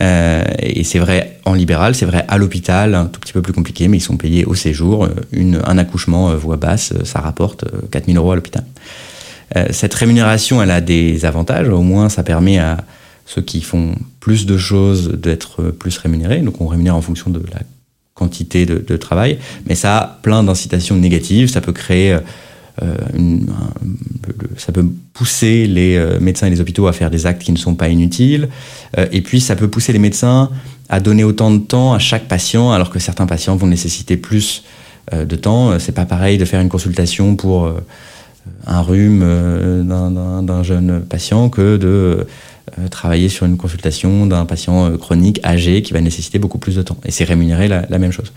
[0.00, 3.52] Euh, et c'est vrai en libéral, c'est vrai à l'hôpital, un tout petit peu plus
[3.52, 5.08] compliqué, mais ils sont payés au séjour.
[5.32, 8.64] Un accouchement euh, voix basse, ça rapporte 4000 euh, euros à l'hôpital.
[9.56, 11.68] Euh, cette rémunération, elle a des avantages.
[11.68, 12.78] Au moins, ça permet à
[13.26, 16.40] ceux qui font plus de choses d'être plus rémunérés.
[16.40, 17.60] Donc, on rémunère en fonction de la
[18.14, 19.38] quantité de, travail.
[19.66, 21.48] Mais ça a plein d'incitations négatives.
[21.48, 22.18] Ça peut créer
[22.80, 23.46] euh, une,
[24.56, 27.58] ça peut pousser les euh, médecins et les hôpitaux à faire des actes qui ne
[27.58, 28.48] sont pas inutiles.
[28.96, 30.50] Euh, et puis, ça peut pousser les médecins
[30.88, 34.64] à donner autant de temps à chaque patient, alors que certains patients vont nécessiter plus
[35.12, 35.78] de temps.
[35.80, 37.74] C'est pas pareil de faire une consultation pour
[38.66, 39.20] un rhume
[39.84, 42.26] d'un jeune patient que de
[42.78, 46.76] euh, travailler sur une consultation d'un patient euh, chronique âgé qui va nécessiter beaucoup plus
[46.76, 46.96] de temps.
[47.04, 48.32] Et c'est rémunéré la, même chose.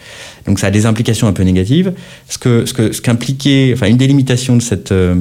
[0.45, 1.93] Donc ça a des implications un peu négatives.
[2.27, 5.15] Ce que ce que ce qu'impliquait, enfin une des limitations de cette euh,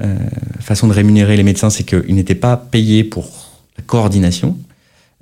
[0.00, 0.14] euh
[0.60, 3.28] façon de rémunérer les médecins, c'est qu'ils n'étaient pas payés pour
[3.76, 4.56] la coordination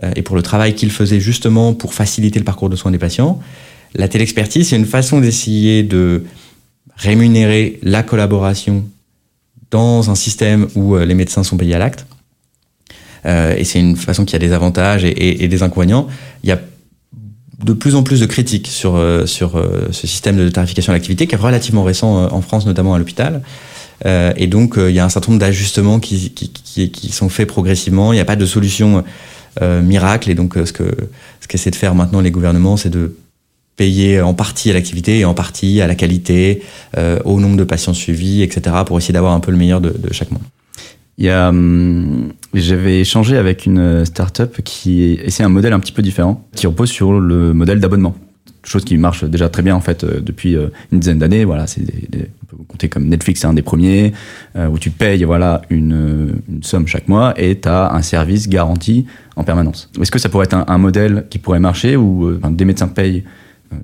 [0.02, 2.98] euh, et pour le travail qu'ils faisaient justement pour faciliter le parcours de soins des
[2.98, 3.40] patients.
[3.94, 6.24] La télexpertise, c'est une façon d'essayer de
[7.02, 8.84] rémunérer la collaboration
[9.70, 12.06] dans un système où les médecins sont payés à l'acte
[13.26, 16.06] euh, et c'est une façon qui a des avantages et, des inconvénients.
[16.42, 16.60] Il y a
[17.62, 20.96] de plus en plus de critiques sur, euh, sur euh, ce système de tarification à
[20.96, 23.42] l'activité qui est relativement récent en France, notamment à l'hôpital.
[24.04, 28.12] Euh, et donc, il y a un certain nombre d'ajustements qui, qui, sont faits progressivement.
[28.12, 29.04] Il n'y a pas de solution
[29.60, 30.28] euh, miracle.
[30.30, 30.90] Et donc, ce que
[31.40, 33.14] ce de faire maintenant les gouvernements, c'est de
[33.76, 36.62] payer en partie à l'activité et en partie à la qualité,
[36.96, 39.92] euh, au nombre de patients suivis, etc., pour essayer d'avoir un peu le meilleur de,
[40.12, 40.42] chaque monde.
[41.24, 46.66] Hum, j'avais échangé avec une startup qui essaie un modèle un petit peu différent, qui
[46.66, 48.14] repose sur le modèle d'abonnement.
[48.64, 51.44] Chose qui marche déjà très bien en fait euh, depuis euh, une dizaine d'années.
[51.44, 54.12] Voilà, on peut compter comme Netflix, c'est un des premiers
[54.56, 59.06] où tu payes voilà une, somme chaque mois et tu as un service garanti
[59.36, 59.90] en permanence.
[60.00, 63.24] Est-ce que ça pourrait être un, modèle qui pourrait marcher où des médecins payent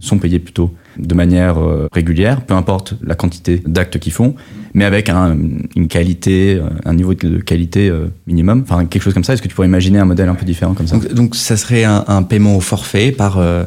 [0.00, 4.34] sont payés plutôt de manière euh, régulière, peu importe la quantité d'actes qu'ils font,
[4.74, 5.36] mais avec un,
[5.76, 9.34] une qualité, un niveau de qualité euh, minimum, enfin quelque chose comme ça.
[9.34, 10.96] Est-ce que tu pourrais imaginer un modèle un peu différent comme ça?
[10.96, 13.64] Donc, ça serait un, paiement au forfait par euh,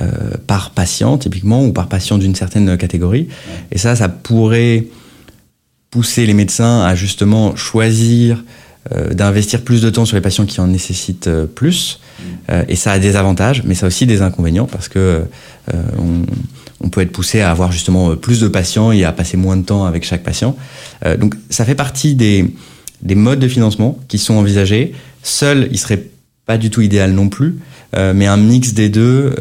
[0.00, 3.28] euh, par patient typiquement ou par patient d'une certaine catégorie,
[3.72, 4.86] et ça, ça pourrait
[5.90, 8.42] pousser les médecins à justement choisir euh,
[9.12, 12.00] d'investir plus de temps sur les patients qui en nécessitent plus.
[12.50, 15.82] Euh, et ça a des avantages, mais ça a aussi des inconvénients parce que euh,
[15.98, 16.22] on,
[16.80, 19.64] on peut être poussé à avoir justement plus de patients et à passer moins de
[19.64, 20.56] temps avec chaque patient.
[21.18, 22.54] donc ça fait partie des,
[23.02, 24.94] des modes de financement qui sont envisagés.
[25.22, 26.04] Seul, il serait
[26.44, 27.56] pas du tout idéal non plus,
[27.94, 29.34] mais un mix des deux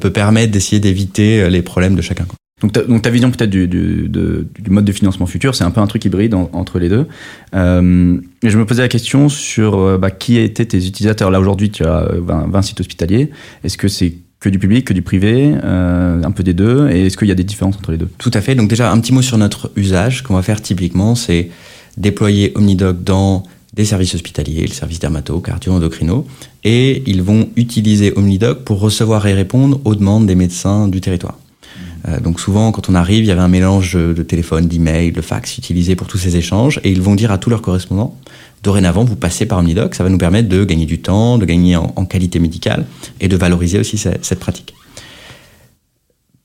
[0.00, 2.26] peut permettre d'essayer d'éviter les problèmes de chacun.
[2.60, 5.70] Donc ta, donc ta vision peut-être du, du, du, mode de financement futur, c'est un
[5.70, 7.06] peu un truc hybride entre les deux.
[7.54, 11.30] Euh, je me posais la question sur euh, bah, qui étaient tes utilisateurs.
[11.30, 13.30] Là aujourd'hui, tu as 20, 20 sites hospitaliers.
[13.62, 16.88] Est-ce que c'est que du public, que du privé, euh, un peu des deux?
[16.90, 18.08] Et est-ce qu'il y a des différences entre les deux?
[18.18, 18.56] Tout à fait.
[18.56, 20.22] Donc déjà, un petit mot sur notre usage.
[20.22, 21.50] qu'on va faire typiquement, c'est
[21.96, 23.44] déployer OmniDoc dans
[23.74, 26.26] des services hospitaliers, le service dermato, cardio, endocrino,
[26.64, 31.38] et ils vont utiliser OmniDoc pour recevoir et répondre aux demandes des médecins du territoire.
[32.06, 35.20] Euh, donc souvent, quand on arrive, il y avait un mélange de téléphone, d'email, de
[35.20, 38.16] fax utilisé pour tous ces échanges, et ils vont dire à tous leurs correspondants,
[38.62, 41.76] dorénavant, vous passez par Omnidoc, ça va nous permettre de gagner du temps, de gagner
[41.76, 42.86] en, qualité médicale,
[43.20, 44.74] et de valoriser aussi cette, pratique.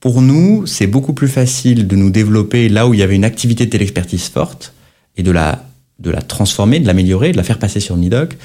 [0.00, 3.24] Pour nous, c'est beaucoup plus facile de nous développer là où il y avait une
[3.24, 4.74] activité de téléexpertise forte,
[5.16, 5.64] et de la,
[6.00, 8.36] de la transformer, de l'améliorer, de la faire passer sur Omnidoc,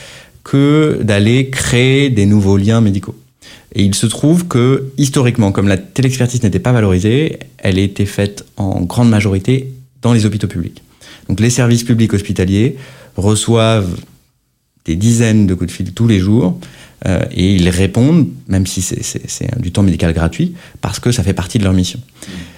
[0.44, 3.19] que d'aller créer des nouveaux liens médicaux.
[3.76, 8.46] Et il se trouve que, historiquement, comme la téléexpertise n'était pas valorisée, elle était faite
[8.58, 10.82] en grande majorité dans les hôpitaux publics.
[11.28, 12.78] Donc les services publics hospitaliers
[13.16, 14.00] reçoivent
[14.86, 16.60] des dizaines de coups de fil tous les jours
[17.06, 21.34] euh, et ils répondent, même si c'est du temps médical gratuit, parce que ça fait
[21.34, 22.00] partie de leur mission.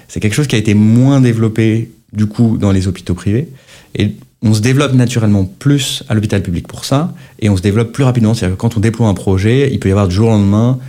[0.08, 3.50] C'est quelque chose qui a été moins développé du coup dans les hôpitaux privés
[3.96, 7.92] et on se développe naturellement plus à l'hôpital public pour ça et on se développe
[7.92, 8.34] plus rapidement.
[8.34, 10.80] C'est-à-dire que quand on déploie un projet, il peut y avoir du jour au lendemain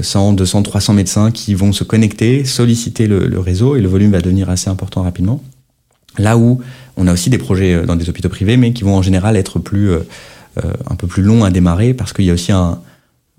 [0.00, 4.20] 100, 200, 300 médecins qui vont se connecter, solliciter le, réseau et le volume va
[4.20, 5.40] devenir assez important rapidement.
[6.18, 6.60] Là où
[6.96, 9.36] on a aussi des projets euh, dans des hôpitaux privés, mais qui vont en général
[9.36, 10.00] être plus, euh,
[10.64, 12.80] euh, un peu plus longs à démarrer parce qu'il y a aussi un,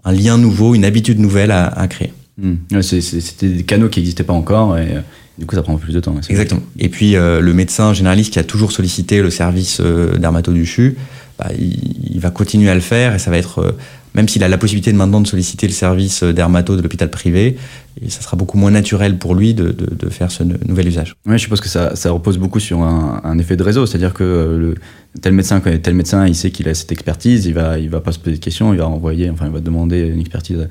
[0.06, 2.13] lien nouveau, une habitude nouvelle à, créer.
[2.39, 2.82] Hmm.
[2.82, 4.95] C'était des canaux qui n'existaient pas encore et
[5.38, 6.15] du coup ça prend plus de temps.
[6.30, 6.62] Exactement.
[6.78, 10.95] Et puis le médecin généraliste qui a toujours sollicité le service dermato du CHU,
[11.38, 13.75] bah, il, il, va continuer à le faire et ça va être
[14.15, 17.58] même s'il a la possibilité de maintenant de solliciter le service dermato de l'hôpital privé,
[18.02, 21.15] et ça sera beaucoup moins naturel pour lui de, de, faire ce nouvel usage.
[21.25, 24.13] Oui, je suppose que ça, ça repose beaucoup sur un, un effet de réseau, c'est-à-dire
[24.13, 24.75] que euh, le,
[25.21, 27.99] tel médecin connaît tel médecin, il sait qu'il a cette expertise, il va, il va
[27.99, 30.65] pas se poser de questions, il va envoyer, enfin, il va demander une expertise à,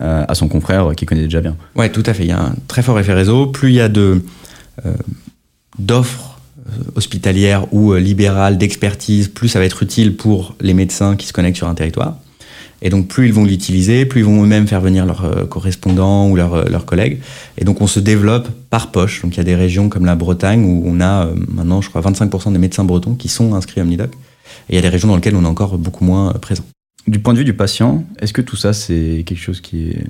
[0.00, 1.56] à son confrère qui connaît déjà bien.
[1.76, 2.24] Ouais, tout à fait.
[2.24, 3.46] Il y a un très fort effet réseau.
[3.46, 4.22] Plus il y a de
[4.84, 4.94] euh,
[5.78, 11.26] d'offres euh, hospitalières ou libérales d'expertise, plus ça va être utile pour les médecins qui
[11.26, 12.16] se connectent sur un territoire.
[12.82, 16.28] Et donc, plus ils vont l'utiliser, plus ils vont eux-mêmes faire venir leurs euh, correspondants
[16.28, 17.20] ou leurs, euh, collègues.
[17.56, 19.22] Et donc, on se développe par poche.
[19.22, 21.88] Donc, il y a des régions comme la Bretagne où on a euh, maintenant, je
[21.88, 24.10] crois, 25% des médecins bretons qui sont inscrits à Omnidoc.
[24.68, 26.64] Et il y a des régions dans lesquelles on est encore beaucoup moins présent.
[27.06, 30.04] Du point de vue du patient, est-ce que tout ça, c'est quelque chose qui est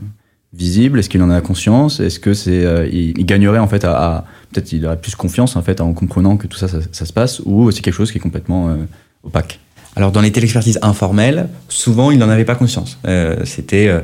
[0.52, 0.98] visible?
[0.98, 2.00] Est-ce qu'il en a conscience?
[2.00, 5.80] Est-ce que c'est il, gagnerait en fait à, peut-être il aurait plus confiance en fait
[5.80, 8.76] en comprenant que tout ça, ça, se passe ou c'est quelque chose qui est complètement
[9.22, 9.58] opaque?
[9.94, 12.98] Alors dans les téléexpertises informelles, souvent il n'en avait pas conscience.
[13.06, 14.00] Euh, C'était euh,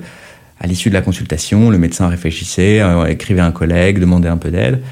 [0.61, 4.37] à l'issue de la consultation, le médecin réfléchissait, euh, écrivait à un collègue, demandait un
[4.37, 4.83] peu d'aide.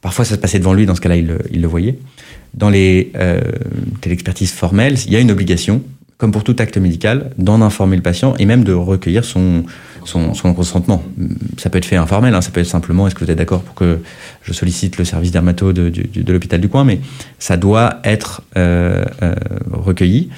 [0.00, 1.98] Parfois ça se passait devant lui, dans ce cas-là il, le voyait.
[2.54, 3.40] Dans les euh,
[4.00, 5.82] téléexpertises formelles, il y a une obligation,
[6.20, 9.64] comme pour tout acte médical, d'en informer le patient et même de recueillir son,
[10.04, 11.02] son, son consentement.
[11.56, 13.62] Ça peut être fait informel, hein, ça peut être simplement est-ce que vous êtes d'accord
[13.62, 14.00] pour que
[14.42, 17.00] je sollicite le service dermato de, de, de l'hôpital du coin, mais
[17.38, 19.34] ça doit être euh, euh,
[19.72, 20.28] recueilli.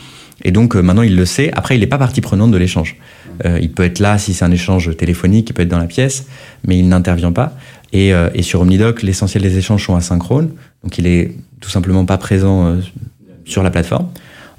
[0.45, 1.51] Et donc euh, maintenant il le sait.
[1.53, 2.97] Après, il n'est pas partie prenante de l'échange.
[3.45, 5.87] Euh, il peut être là si c'est un échange téléphonique, il peut être dans la
[5.87, 6.27] pièce,
[6.65, 7.57] mais il n'intervient pas.
[7.93, 10.51] Et, euh, et, sur Omnidoc, l'essentiel des échanges sont asynchrones,
[10.85, 12.79] donc il est tout simplement pas présent
[13.45, 14.07] sur la plateforme.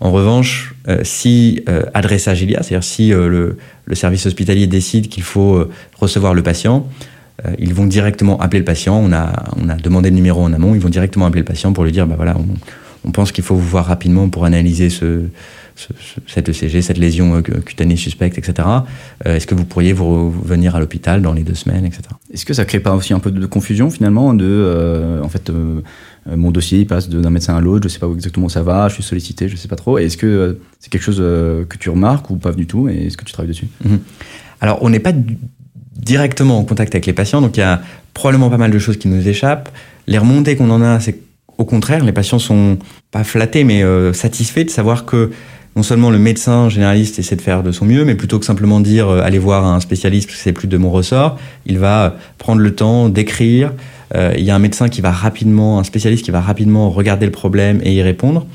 [0.04, 3.56] En revanche, euh, si euh, adressage il y a, c'est-à-dire si euh,
[3.88, 5.66] le, service hospitalier décide qu'il faut
[5.98, 6.88] recevoir le patient,
[7.60, 8.96] ils vont directement appeler le patient.
[8.98, 10.74] On a, on a demandé le numéro en amont.
[10.74, 12.46] Ils vont directement appeler le patient pour lui dire, bah voilà, on,
[13.08, 15.24] on pense qu'il faut vous voir rapidement pour analyser ce,
[16.28, 18.68] cette ECG, cette lésion cutanée suspecte, etc.
[19.26, 22.04] Est-ce que vous pourriez vous venir à l'hôpital dans les deux semaines, etc.
[22.34, 25.82] Est-ce que ça crée pas aussi un peu de confusion finalement de, en fait, euh,
[26.25, 28.95] mon dossier passe d'un médecin à l'autre, je sais pas exactement où ça va, je
[28.95, 29.97] suis sollicité, je sais pas trop.
[29.97, 33.07] Est-ce que euh, c'est quelque chose euh, que tu remarques ou pas du tout Et
[33.07, 33.67] est-ce que tu travailles dessus?
[33.83, 33.99] Mhm.
[34.62, 35.12] Alors, on n'est pas
[35.97, 37.81] directement en contact avec les patients, donc il y a
[38.13, 39.69] probablement pas mal de choses qui nous échappent.
[40.07, 41.19] Les remontées qu'on en a, c'est
[41.57, 42.79] au contraire, les patients sont
[43.12, 43.83] pas flattés, mais
[44.13, 45.29] satisfaits de savoir que
[45.75, 48.79] non seulement le médecin généraliste essaie de faire de son mieux, mais plutôt que simplement
[48.79, 52.59] dire allez voir un spécialiste parce que c'est plus de mon ressort, il va prendre
[52.59, 53.77] le temps d'écrire, euh,
[54.38, 57.32] il y a un médecin qui va rapidement, un spécialiste qui va rapidement regarder le
[57.32, 58.45] problème et y répondre.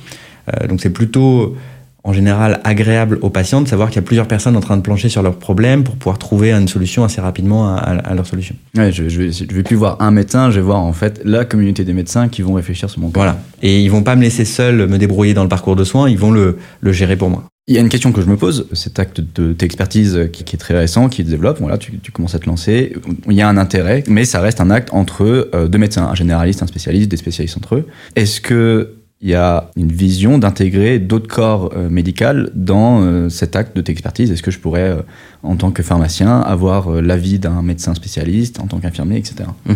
[0.48, 1.56] Euh, donc c'est plutôt
[2.04, 4.82] en général agréable aux patients de savoir qu'il y a plusieurs personnes en train de
[4.82, 8.54] plancher sur leurs problèmes pour pouvoir trouver une solution assez rapidement à, à leur solution.
[8.76, 11.20] Ouais, je, je, vais, je vais plus voir un médecin, je vais voir en fait
[11.24, 13.20] la communauté des médecins qui vont réfléchir sur mon cas.
[13.20, 13.36] Voilà.
[13.62, 16.18] Et ils vont pas me laisser seul me débrouiller dans le parcours de soins, ils
[16.18, 17.44] vont le, le gérer pour moi.
[17.68, 20.56] Il y a une question que je me pose, cet acte de expertise qui, qui,
[20.56, 22.94] est très récent, qui se développe, voilà, tu, commences à te lancer,
[23.28, 26.14] il y a un intérêt, mais ça reste un acte entre euh, deux médecins, un
[26.14, 27.86] généraliste, un spécialiste, des spécialistes entre eux.
[28.16, 33.56] Est-ce que il y a une vision d'intégrer d'autres corps euh, médicaux dans euh, cet
[33.56, 35.02] acte de expertise Est-ce que je pourrais, euh,
[35.42, 39.48] en tant que pharmacien, avoir euh, l'avis d'un médecin spécialiste, en tant qu'infirmier, etc.
[39.66, 39.72] Mmh.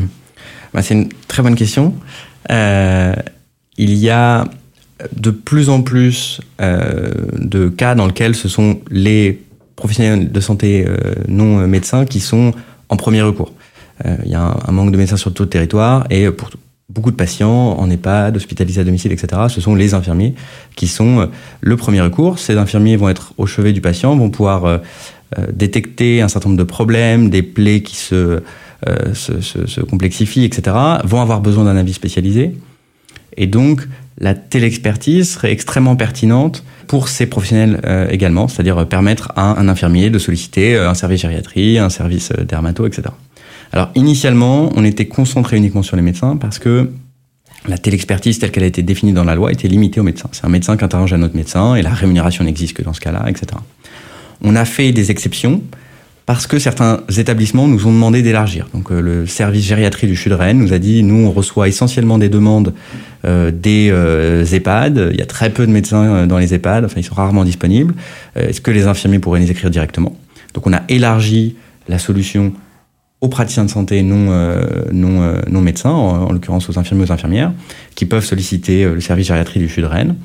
[0.72, 1.94] Bah, c'est une très bonne question.
[2.50, 3.14] Euh,
[3.76, 4.44] il y a
[5.16, 9.42] de plus en plus euh, de cas dans lesquels ce sont les
[9.76, 10.86] professionnels de santé
[11.28, 12.52] non médecins qui sont
[12.88, 13.52] en premier recours.
[14.04, 16.50] il y a un, manque de médecins sur tout le territoire et pour
[16.88, 19.42] beaucoup de patients en EHPAD, hospitalisés à domicile, etc.
[19.48, 20.34] Ce sont les infirmiers
[20.76, 21.28] qui sont
[21.60, 22.38] le premier recours.
[22.38, 24.80] Ces infirmiers vont être au chevet du patient, vont pouvoir
[25.38, 28.42] euh, détecter un certain nombre de problèmes, des plaies qui se,
[28.86, 30.76] euh, se, se, se, complexifient, etc.
[31.04, 32.54] Vont avoir besoin d'un avis spécialisé.
[33.38, 39.58] Et donc, la télexpertise serait extrêmement pertinente pour ces professionnels euh, également, c'est-à-dire permettre à
[39.58, 43.08] un infirmier de solliciter un service gériatrie, un service dermato, etc.
[43.72, 46.90] Alors initialement, on était concentré uniquement sur les médecins parce que
[47.66, 50.28] la télexpertise telle qu'elle a été définie dans la loi était limitée aux médecins.
[50.32, 53.00] C'est un médecin qui interroge un autre médecin et la rémunération n'existe que dans ce
[53.00, 53.46] cas-là, etc.
[54.42, 55.62] On a fait des exceptions
[56.32, 58.66] parce que certains établissements nous ont demandé d'élargir.
[58.72, 62.16] Donc euh, le service gériatrie du de Rennes nous a dit nous on reçoit essentiellement
[62.16, 62.72] des demandes
[63.26, 65.10] euh, des euh, EHPAD.
[65.12, 67.94] Il y a très peu de médecins dans les EHPAD, enfin ils sont rarement disponibles.
[68.34, 70.16] Est-ce que les infirmiers pourraient les écrire directement?
[70.54, 71.56] Donc on a élargi
[71.88, 72.54] la solution
[73.20, 77.52] aux praticiens de santé non, médecins, en, en l'occurrence aux infirmiers aux infirmières,
[77.94, 80.16] qui peuvent solliciter le service gériatrie du de Rennes.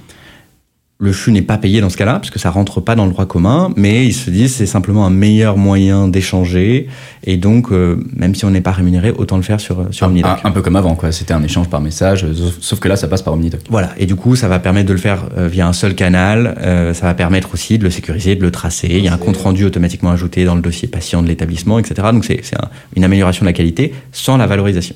[1.00, 3.28] Le CHU n'est pas payé dans ce cas-là, puisque ça rentre pas dans le droit
[3.28, 6.88] commun, mais ils se disent c'est simplement un meilleur moyen d'échanger,
[7.24, 10.10] et donc euh, même si on n'est pas rémunéré, autant le faire sur, sur un,
[10.10, 10.40] Omnidoc.
[10.44, 11.12] Un, un, peu comme avant, quoi.
[11.12, 12.26] C'était un échange par message,
[12.62, 13.62] sauf que là ça passe par Omnidoc.
[13.70, 16.58] Voilà, et du coup ça va permettre de le faire euh, via un seul canal,
[16.62, 19.18] euh, ça va permettre aussi de le sécuriser, de le tracer, il y a un
[19.18, 22.08] compte rendu automatiquement ajouté dans le dossier patient de l'établissement, etc.
[22.12, 24.96] Donc c'est un, une amélioration de la qualité sans la valorisation.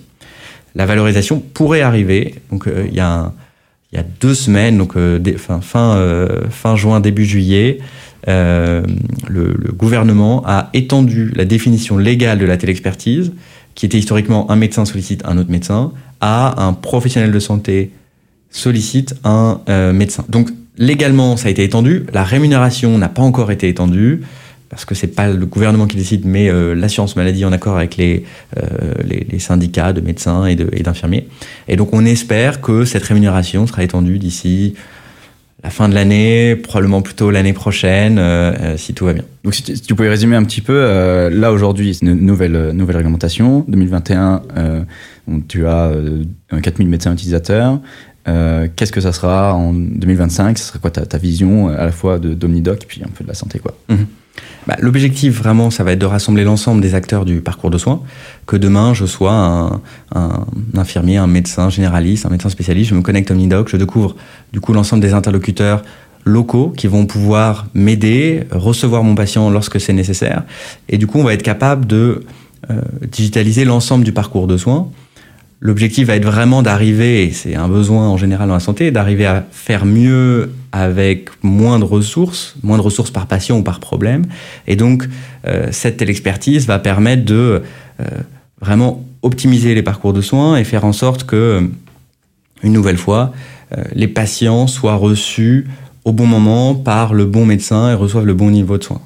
[0.73, 3.33] La valorisation pourrait arriver, donc euh, il y a un
[3.91, 5.19] il y a deux semaines, donc euh,
[5.75, 7.79] euh, fin juin, début juillet,
[8.27, 8.83] euh,
[9.27, 13.33] le, le, gouvernement a étendu la définition légale de la télexpertise,
[13.75, 17.91] qui était historiquement un médecin sollicite un autre médecin, à un professionnel de santé
[18.49, 19.61] sollicite un
[19.93, 20.25] médecin.
[20.29, 22.05] Donc légalement, ça a été étendu.
[22.13, 24.21] La rémunération n'a pas encore été étendue
[24.71, 27.97] parce que c'est pas le gouvernement qui décide, mais euh, l'assurance maladie en accord avec
[27.97, 28.23] les,
[28.57, 31.27] euh, les, les, syndicats de médecins et d'infirmiers.
[31.67, 34.73] Et, et, donc on espère que cette rémunération sera étendue d'ici
[35.63, 39.23] la fin de l'année, probablement plutôt l'année prochaine, euh, si tout va bien.
[39.43, 42.15] Donc si tu, si tu pouvais résumer un petit peu, euh, là aujourd'hui c'est une
[42.15, 44.83] nouvelle, nouvelle réglementation, 2021, euh,
[45.47, 45.91] tu as
[46.63, 47.79] 4000 médecins utilisateurs,
[48.27, 51.91] euh, qu'est-ce que ça sera en 2025 Ce sera quoi ta, ta vision à la
[51.91, 53.75] fois d'Omnidoc et puis un peu de la santé quoi?
[53.89, 53.95] Mmh.
[54.67, 58.01] Bah, L'objectif vraiment, ça va être de rassembler l'ensemble des acteurs du parcours de soins.
[58.45, 59.81] Que demain, je sois un,
[60.75, 64.15] infirmier, un médecin généraliste, un médecin spécialiste, je me connecte Omnidoc, je découvre
[64.53, 65.83] du coup l'ensemble des interlocuteurs
[66.23, 70.43] locaux qui vont pouvoir m'aider, recevoir mon patient lorsque c'est nécessaire.
[70.87, 72.23] Et du coup, on va être capable de
[72.69, 74.91] euh, digitaliser l'ensemble du parcours de soins
[75.63, 79.27] L'objectif va être vraiment d'arriver, et c'est un besoin en général dans la santé, d'arriver
[79.27, 84.25] à faire mieux avec moins de ressources, moins de ressources par patient ou par problème.
[84.67, 85.07] Et donc,
[85.45, 87.61] euh, cette telle expertise va permettre de
[87.99, 88.05] euh,
[88.61, 91.69] vraiment optimiser les parcours de soins et faire en sorte que,
[92.63, 93.33] une nouvelle fois,
[93.77, 95.67] euh, les patients soient reçus
[96.05, 99.01] au bon moment par le bon médecin et reçoivent le bon niveau de soins.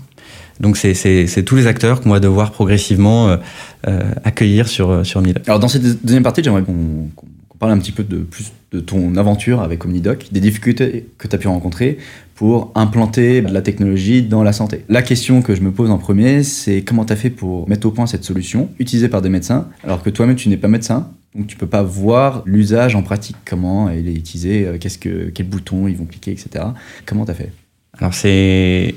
[0.62, 3.36] Donc c'est tous les acteurs qu'on va devoir progressivement
[3.88, 5.44] euh, accueillir sur, sur Omnidoc.
[5.48, 7.25] Alors dans cette deuxième partie, j'aimerais qu'on qu
[7.60, 11.36] parle un petit peu de plus de ton aventure avec Omnidoc, des difficultés que tu
[11.36, 11.98] as pu rencontrer
[12.36, 14.84] pour implanter de la technologie dans la santé.
[14.90, 17.88] La question que je me pose en premier, c'est comment tu as fait pour mettre
[17.88, 21.10] au point cette solution utilisée par des médecins, alors que toi-même tu n'es pas médecin,
[21.34, 24.68] donc tu peux pas voir l'usage en pratique, comment il est utilisé,
[25.00, 26.66] que, quels boutons ils vont cliquer, etc.
[27.06, 27.52] Comment tu as fait?
[27.98, 28.96] Alors c'est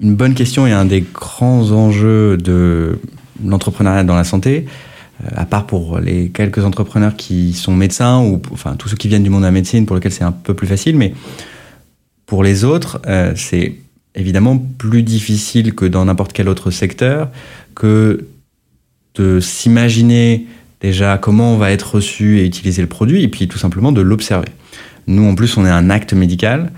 [0.00, 2.98] une bonne question et un des grands enjeux de
[3.44, 4.85] l'entrepreneuriat dans la santé, euh,
[5.34, 9.22] à part pour les quelques entrepreneurs qui sont médecins ou enfin tous ceux qui viennent
[9.22, 11.14] du monde de la médecine pour lequel c'est un peu plus facile, mais
[12.26, 13.74] pour les autres, euh, c'est
[14.14, 17.30] évidemment plus difficile que dans n'importe quel autre secteur
[17.74, 18.26] que
[19.14, 20.46] de s'imaginer
[20.80, 24.00] déjà comment on va être reçu et utiliser le produit et puis tout simplement de
[24.00, 24.48] l'observer.
[25.06, 26.72] Nous en plus on est un acte médical.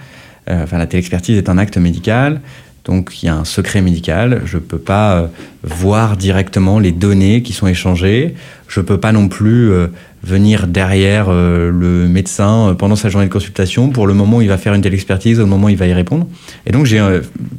[0.48, 2.40] enfin, la téléexpertise est un acte médical.
[2.88, 5.27] Donc il y a un secret médical, je ne peux pas euh,
[5.62, 8.35] voir directement les données qui sont échangées,
[8.66, 9.88] je ne peux pas non plus euh,
[10.22, 14.48] venir derrière euh, le médecin pendant sa journée de consultation pour le moment où il
[14.48, 16.27] va faire une téléexpertise, au moment où il va y répondre.
[16.64, 17.03] Et donc j'ai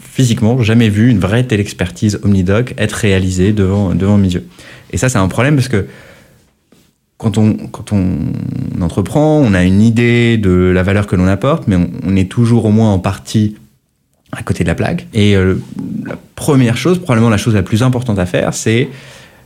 [0.02, 4.48] physiquement jamais vu une vraie téléexpertise Omnidoc être réalisée devant, devant mes yeux.
[4.92, 5.86] Et ça c'est un problème parce que
[7.20, 11.68] quand on, quand on entreprend, on a une idée de la valeur que l'on apporte,
[11.68, 13.58] mais on est toujours au moins en partie
[14.32, 15.08] à côté de la plaque.
[15.14, 15.56] Et euh,
[16.06, 18.90] la première chose, probablement la chose la plus importante à faire, c'est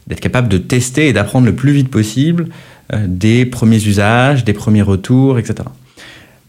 [0.08, 2.48] d'être capable de tester et d'apprendre le plus vite possible
[2.94, 5.70] euh, des premiers usages, des premiers retours, etc.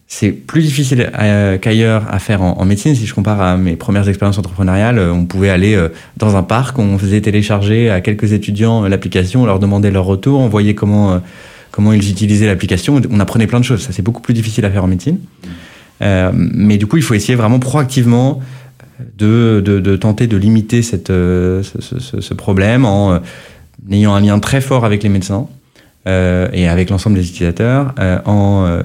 [0.08, 2.94] C'est plus difficile euh, qu'ailleurs à faire en, médecine.
[2.94, 5.80] Si je compare à mes premières expériences entrepreneuriales, on pouvait aller
[6.16, 10.40] dans un parc, on faisait télécharger à quelques étudiants l'application, on leur demandait leur retour,
[10.40, 11.20] on voyait comment,
[11.70, 13.82] comment ils utilisaient l'application, on apprenait plein de choses.
[13.82, 15.18] Ça, c'est beaucoup plus difficile à faire en médecine.
[16.02, 18.42] Euh, mais du coup, il faut essayer vraiment proactivement
[19.18, 23.18] de, de, tenter de limiter cette, euh, ce, problème en euh,
[23.90, 25.46] ayant un lien très fort avec les médecins
[26.06, 28.80] euh, et avec l'ensemble des utilisateurs, euh, en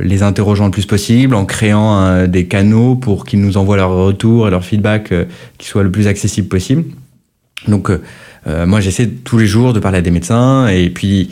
[0.00, 4.48] les interrogeant le plus possible, en créant des canaux pour qu'ils nous envoient leurs retours
[4.48, 5.12] et leurs feedbacks
[5.58, 6.84] qui soient le plus accessibles possible.
[7.66, 7.90] Donc,
[8.46, 11.30] moi, j'essaie tous les jours de parler à des médecins et puis,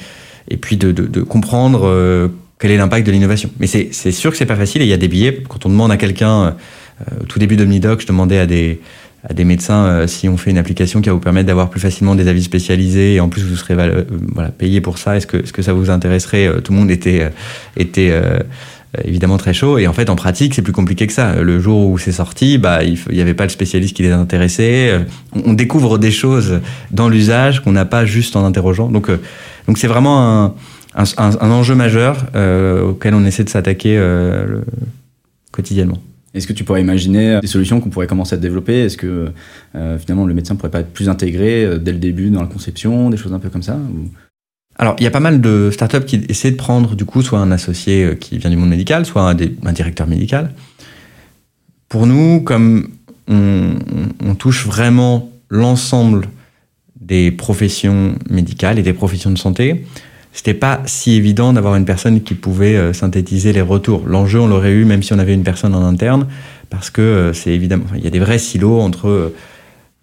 [0.48, 3.50] et puis de, de, de comprendre quel est l'impact de l'innovation.
[3.60, 5.42] Mais c'est sûr que c'est pas facile et il y a des billets.
[5.48, 6.56] Quand on demande à quelqu'un,
[7.00, 8.80] euh, au tout début d'Omnidoc, je demandais à des,
[9.28, 11.80] à des médecins euh, si on fait une application qui va vous permettre d'avoir plus
[11.80, 15.26] facilement des avis spécialisés et en plus vous serez euh, voilà, payé pour ça, est-ce
[15.26, 17.30] que, est -ce que ça vous intéresserait Tout le monde était,
[17.76, 18.12] était
[19.04, 21.34] évidemment très chaud et en fait en pratique c'est plus compliqué que ça.
[21.42, 24.98] Le jour où c'est sorti, bah, il n'y avait pas le spécialiste qui les intéressait.
[25.44, 28.88] On, découvre des choses dans l'usage qu'on n'a pas juste en interrogeant.
[28.88, 29.10] Donc
[29.66, 30.54] donc c'est vraiment un
[30.96, 34.60] un, un, enjeu majeur euh, auquel on essaie de s'attaquer euh,
[35.52, 35.98] quotidiennement.
[36.36, 38.84] Est-ce que tu pourrais imaginer des solutions qu'on pourrait commencer à développer?
[38.84, 39.32] Est-ce que
[39.74, 42.46] euh, finalement le médecin pourrait pas être plus intégré euh, dès le début dans la
[42.46, 44.08] conception, des choses un peu comme ça ou...
[44.78, 47.38] Alors, il y a pas mal de startups qui essaient de prendre du coup soit
[47.38, 50.52] un associé euh, qui vient du monde médical, soit un, des, un directeur médical.
[51.88, 52.90] Pour nous, comme
[53.26, 53.70] on,
[54.22, 56.28] on touche vraiment l'ensemble
[57.00, 59.86] des professions médicales et des professions de santé,
[60.36, 64.04] c'était pas si évident d'avoir une personne qui pouvait euh, synthétiser les retours.
[64.06, 66.26] L'enjeu, on l'aurait eu même si on avait une personne en interne,
[66.68, 69.34] parce que euh, c'est évidemment, il y a des vrais silos entre euh,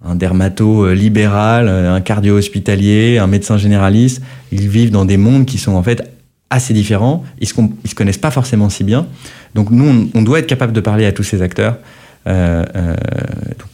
[0.04, 4.24] un dermato libéral, un cardio hospitalier, un médecin généraliste.
[4.52, 6.02] Ils vivent dans des mondes qui sont en fait
[6.50, 7.24] assez différents.
[7.40, 7.54] Ils se,
[7.86, 9.06] se connaissent pas forcément si bien.
[9.54, 11.78] Donc nous, on, doit être capable de parler à tous ces acteurs.
[12.26, 12.36] Donc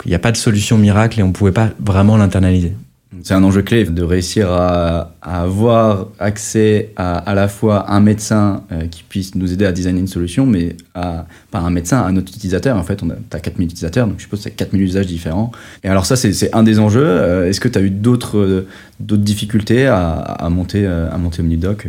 [0.06, 2.74] il n'y a pas de solution miracle et on ne pouvait pas vraiment l'internaliser.
[3.24, 8.64] C'est un enjeu clé de réussir à, avoir accès à à la fois un médecin
[8.72, 12.12] euh, qui puisse nous aider à designer une solution, mais à, pas un médecin, à
[12.12, 12.78] notre utilisateur.
[12.78, 15.52] En fait, on a, as 4000 utilisateurs, donc je suppose que c'est 4000 usages différents.
[15.84, 17.06] Et alors ça, c'est un des enjeux.
[17.06, 18.66] Euh, Est-ce que tu as eu d'autres
[19.00, 21.88] d'autres difficultés à, monter, euh, à monter Omnidoc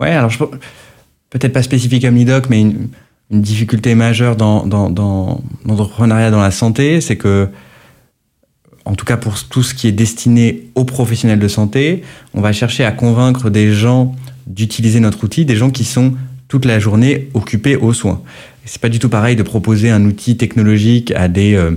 [0.00, 0.30] Ouais, alors
[1.30, 2.88] peut-être pas spécifique à Omnidoc, mais une,
[3.30, 7.48] difficulté majeure dans, dans l'entrepreneuriat dans la santé, c'est que
[8.88, 12.02] en tout cas pour tout ce qui est destiné aux professionnels de santé,
[12.34, 14.14] on va chercher à convaincre des gens
[14.46, 16.14] d'utiliser notre outil, des gens qui sont
[16.48, 18.22] toute la journée occupés aux soins.
[18.64, 21.72] C'est pas du tout pareil de proposer un outil technologique à des euh,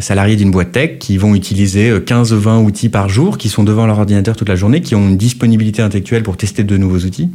[0.00, 3.98] salariés d'une boîte tech qui vont utiliser 15-20 outils par jour, qui sont devant leur
[3.98, 7.30] ordinateur toute la journée, qui ont une disponibilité intellectuelle pour tester de nouveaux outils.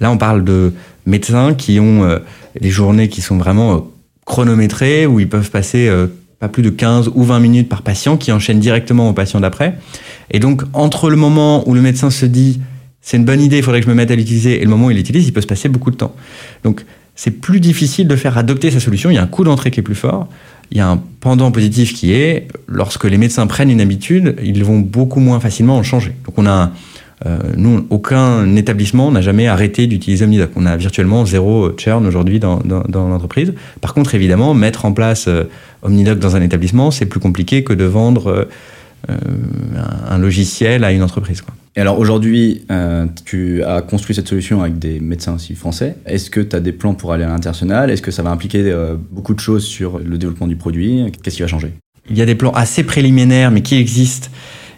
[0.00, 0.72] Là, on parle de
[1.06, 2.18] médecins qui ont euh,
[2.60, 3.80] des journées qui sont vraiment euh,
[4.24, 6.08] chronométrées, où ils peuvent passer euh,
[6.38, 9.78] pas plus de 15 ou 20 minutes par patient qui enchaîne directement au patient d'après.
[10.30, 12.60] Et donc, entre le moment où le médecin se dit
[13.06, 14.86] c'est une bonne idée, il faudrait que je me mette à l'utiliser, et le moment
[14.86, 16.16] où il l'utilise, il peut se passer beaucoup de temps.
[16.64, 19.10] Donc, c'est plus difficile de faire adopter sa solution.
[19.10, 20.28] Il y a un coût d'entrée qui est plus fort.
[20.72, 24.64] Il y a un pendant positif qui est, lorsque les médecins prennent une habitude, ils
[24.64, 26.16] vont beaucoup moins facilement en changer.
[26.24, 26.72] Donc, on a
[27.24, 30.50] euh, nous, aucun établissement n'a jamais arrêté d'utiliser Omnidoc.
[30.56, 33.54] On a virtuellement zéro churn aujourd'hui dans, dans, dans l'entreprise.
[33.80, 35.44] Par contre, évidemment, mettre en place euh,
[35.82, 38.48] Omnidoc dans un établissement, c'est plus compliqué que de vendre
[39.08, 39.14] euh,
[40.10, 41.40] un logiciel à une entreprise.
[41.40, 41.54] Quoi.
[41.76, 45.96] Et alors aujourd'hui, euh, tu as construit cette solution avec des médecins aussi français.
[46.06, 47.90] Est-ce que tu as des plans pour aller à l'international?
[47.90, 51.12] Est-ce que ça va impliquer euh, beaucoup de choses sur le développement du produit?
[51.22, 51.72] Qu'est-ce qui va changer?
[52.08, 54.28] Il y a des plans assez préliminaires, mais qui existent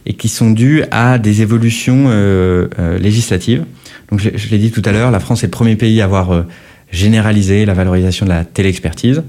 [0.06, 3.64] et qui sont dus à des évolutions euh, euh, législatives.
[4.10, 6.32] Donc je, l'ai dit tout à l'heure, la France est le premier pays à avoir
[6.32, 6.42] euh,
[6.90, 9.22] généralisé la valorisation de la téléexpertise.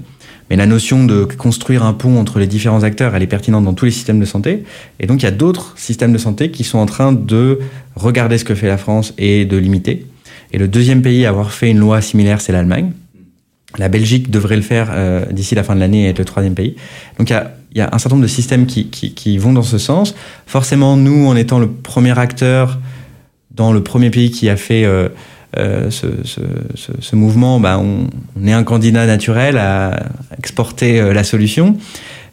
[0.48, 3.74] Mais la notion de construire un pont entre les différents acteurs, elle est pertinente dans
[3.74, 4.64] tous les systèmes de santé.
[4.98, 7.60] Et donc il y a d'autres systèmes de santé qui sont en train de
[7.94, 10.06] regarder ce que fait la France et de l'imiter.
[10.52, 12.90] Et le deuxième pays à avoir fait une loi similaire, c'est l'Allemagne.
[13.78, 14.90] La Belgique devrait le faire
[15.30, 16.74] d'ici la fin de l'année et être le troisième pays.
[17.18, 19.78] Donc il y a, y a, un certain nombre de systèmes qui, vont dans ce
[19.78, 20.14] sens.
[20.46, 22.78] Forcément, nous, en étant le premier acteur
[23.50, 25.08] dans le premier pays qui a fait euh,
[25.56, 28.08] euh, ce, mouvement, bah, on,
[28.46, 30.06] est un candidat naturel à
[30.38, 31.76] exporter euh, la solution.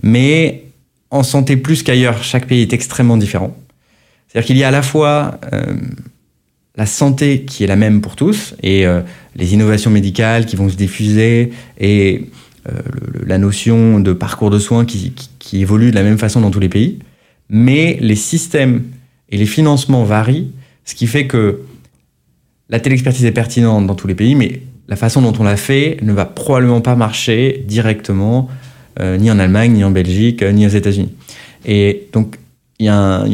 [0.03, 0.63] Mais
[1.09, 3.55] en santé plus qu'ailleurs, chaque pays est extrêmement différent.
[4.27, 5.39] C'est-à-dire qu'il y a à la fois
[6.75, 8.85] la santé qui est la même pour tous et
[9.35, 12.25] les innovations médicales qui vont se diffuser et
[12.67, 15.13] le, la notion de parcours de soins qui,
[15.53, 16.99] évolue de la même façon dans tous les pays.
[17.49, 18.83] Mais les systèmes
[19.29, 20.51] et les financements varient,
[20.85, 21.61] ce qui fait que
[22.69, 25.97] la téléexpertise est pertinente dans tous les pays, mais la façon dont on l'a fait
[26.01, 28.49] ne va probablement pas marcher directement
[28.99, 31.13] euh, ni en Allemagne, ni en Belgique, ni aux États-Unis.
[31.65, 32.37] Et donc
[32.79, 33.25] il y a,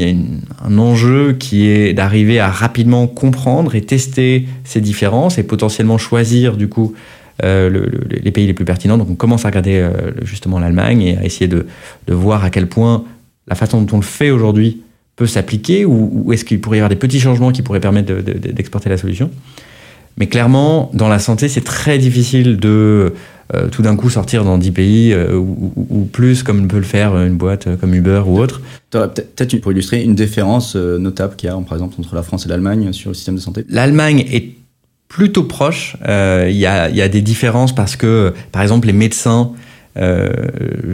[0.64, 6.56] un, enjeu qui est d'arriver à rapidement comprendre et tester ces différences et potentiellement choisir
[6.56, 8.98] du coup euh, le, le, les pays les plus pertinents.
[8.98, 11.66] Donc on commence à regarder euh, justement l'Allemagne et à essayer de,
[12.08, 13.04] de, voir à quel point
[13.48, 14.82] la façon dont on le fait aujourd'hui
[15.16, 18.14] peut s'appliquer ou, ou est-ce qu'il pourrait y avoir des petits changements qui pourraient permettre
[18.14, 19.32] d'exporter de, de, la solution.
[20.18, 23.14] Mais clairement, dans la santé, c'est très difficile de
[23.54, 26.84] euh, tout d'un coup sortir dans 10 pays euh, ou, ou, plus, comme peut le
[26.84, 28.62] faire une boîte comme Uber ou autre.
[28.90, 32.46] Peut-être pour illustrer une différence euh, notable qu'il y a, par exemple, entre la France
[32.46, 33.66] et l'Allemagne sur le système de santé?
[33.70, 34.52] L'Allemagne est
[35.14, 35.96] plutôt proche.
[36.02, 39.52] Il euh, y, a, y, a, des différences parce que, par exemple, les médecins
[39.96, 40.32] euh,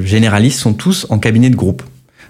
[0.04, 1.84] généralistes sont tous en cabinet de groupe.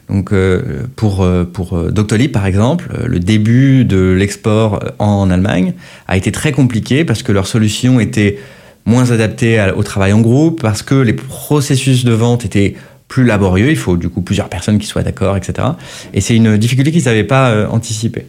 [0.08, 5.74] Donc euh, pour, pour Doctolib, par exemple, le début de l'export en Allemagne
[6.08, 8.38] a été très compliqué parce que leur solution était
[8.86, 12.76] moins adaptée au travail en groupe, parce que les processus de vente étaient
[13.08, 15.70] plus laborieux, il faut du coup plusieurs personnes qui soient d'accord, etc.
[16.14, 18.26] Et c'est une difficulté qu'ils n'avaient pas anticipée.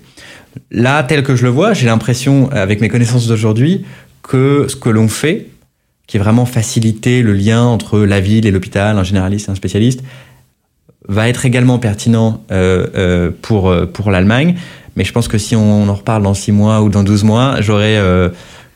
[0.70, 3.84] Là, tel que je le vois, j'ai l'impression, avec mes connaissances d'aujourd'hui,
[4.22, 5.48] que ce que l'on fait,
[6.06, 9.54] qui est vraiment faciliter le lien entre la ville et l'hôpital, un généraliste et un
[9.54, 10.02] spécialiste,
[11.08, 14.56] va être également pertinent euh, euh, pour, pour l'Allemagne.
[14.96, 17.60] Mais je pense que si on en reparle dans 6 mois ou dans 12 mois,
[17.60, 18.28] j'aurai euh,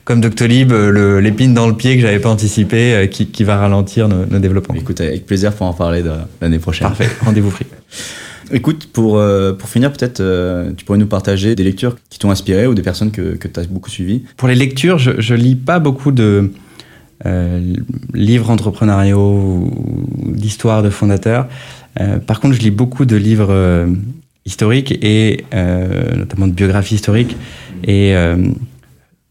[0.05, 4.09] comme Doctolib, l'épine dans le pied que j'avais pas anticipé, euh, qui, qui, va ralentir
[4.09, 4.75] nos, nos, développements.
[4.75, 6.03] Écoute, avec plaisir pour en parler
[6.41, 6.89] l'année prochaine.
[6.89, 7.67] Parfait, rendez-vous pris.
[8.53, 12.31] Écoute, pour, euh, pour finir, peut-être euh, tu pourrais nous partager des lectures qui t'ont
[12.31, 15.35] inspiré ou des personnes que, que tu as beaucoup suivies Pour les lectures, je, je
[15.35, 16.53] lis pas beaucoup de
[17.27, 17.75] euh,
[18.13, 21.47] livres entrepreneuriaux ou d'histoires de fondateurs.
[22.27, 23.87] Par contre, je lis beaucoup de livres
[24.45, 25.45] historiques et
[26.17, 27.37] notamment de biographies historiques.
[27.87, 28.13] Et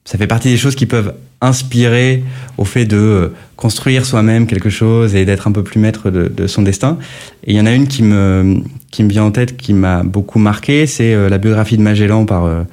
[0.06, 2.24] ça fait partie des choses qui peuvent inspirer
[2.58, 6.48] au fait de construire soi-même quelque chose et d'être un peu plus maître de, de,
[6.48, 6.98] son destin.
[7.46, 10.04] Et il y en a une qui me, qui me vient en tête, qui m'a
[10.04, 12.64] beaucoup marqué, c'est euh, la biographie de Magellan par, euh,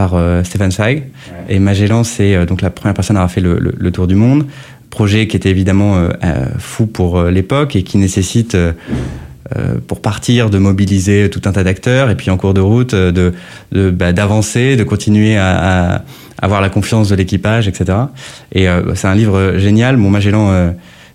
[0.00, 0.96] par euh, Stefan Zweig.
[0.96, 1.56] Ouais.
[1.56, 4.06] Et Magellan, c'est euh, donc la première personne à avoir fait le, le, le, tour
[4.06, 4.46] du monde.
[4.88, 8.56] Projet qui était évidemment euh, fou pour l'époque et qui nécessite
[9.86, 13.32] pour partir de mobiliser tout un tas d'acteurs et puis en cours de route de
[13.72, 16.02] d'avancer, de, bah, de, continuer à, à
[16.40, 17.98] avoir la confiance de l'équipage, etc.
[18.52, 19.96] Et euh, c'est un livre génial.
[19.96, 20.70] Mon Magellan euh,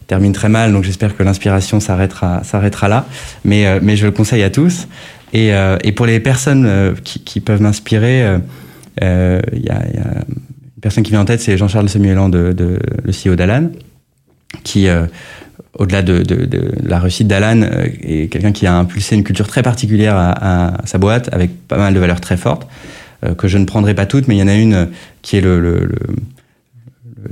[0.07, 3.05] termine très mal, donc j'espère que l'inspiration s'arrêtera, s'arrêtera là.
[3.43, 4.87] Mais, euh, mais je le conseille à tous.
[5.33, 9.85] Et, euh, et pour les personnes euh, qui, qui peuvent m'inspirer, il euh, y, a,
[9.87, 13.35] y, a, une personne qui vient en tête, c'est Jean-Charles Semuelan, de, de, le CEO
[13.35, 13.69] d'Alan,
[14.63, 14.87] qui
[15.77, 19.47] au-delà de, de, de, la réussite d'Alan, euh, est quelqu'un qui a impulsé une culture
[19.47, 22.67] très particulière à, à, sa boîte, avec pas mal de valeurs très fortes,
[23.23, 24.89] euh, que je ne prendrai pas toutes, mais il y en a une
[25.21, 25.97] qui est le, le, le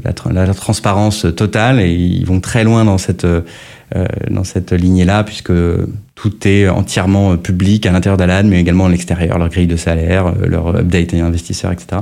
[0.04, 3.42] la, la, transparence totale, et ils vont très loin dans cette, euh,
[4.30, 5.54] dans cette lignée-là, puisque
[6.16, 10.34] tout est entièrement public à l'intérieur d'Alan, mais également à l'extérieur, leur grille de salaire,
[10.44, 12.02] leur update et investisseurs, etc.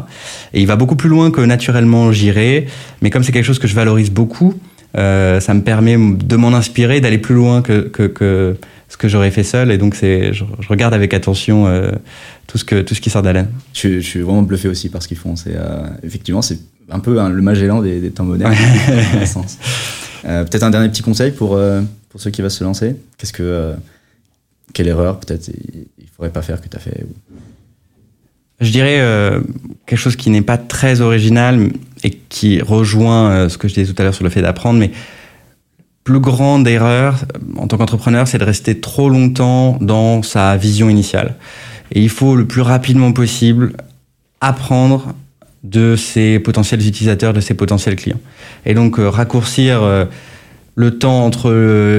[0.54, 2.68] Et il va beaucoup plus loin que naturellement j'irai,
[3.02, 4.54] mais comme c'est quelque chose que je valorise beaucoup,
[4.98, 8.58] euh, ça me permet de m'en inspirer, d'aller plus loin que, que, que,
[8.90, 9.72] ce que j'aurais fait seul.
[9.72, 11.92] Et donc, c'est, je, je, regarde avec attention euh,
[12.48, 13.48] tout, ce que, tout ce qui sort d'Alain.
[13.74, 15.36] Je, je, suis vraiment bluffé aussi par ce qu'ils font.
[15.36, 18.54] C'est, euh, effectivement, c'est un peu hein, le Magellan des, des temps modernes.
[20.24, 21.60] peut-être un dernier petit conseil pour,
[22.10, 22.96] pour ceux qui vont se lancer.
[23.18, 23.74] Qu'est-ce que,
[24.74, 27.06] quelle erreur peut-être il ne faudrait pas faire que tu as fait
[28.60, 29.02] je dirais
[29.88, 31.72] quelque chose qui n'est pas très original
[32.04, 34.80] et qui rejoint euh, ce que je disais tout à l'heure sur le fait d'apprendre,
[34.80, 34.92] mais
[36.04, 37.20] plus grande erreur
[37.58, 41.36] en tant qu'entrepreneur, c'est de rester trop longtemps dans sa vision initiale.
[41.92, 43.74] Et il faut le plus rapidement possible
[44.40, 45.14] apprendre
[45.64, 48.20] de ses potentiels utilisateurs, de ses potentiels clients.
[48.66, 50.06] Et donc euh, raccourcir euh,
[50.74, 51.52] le temps entre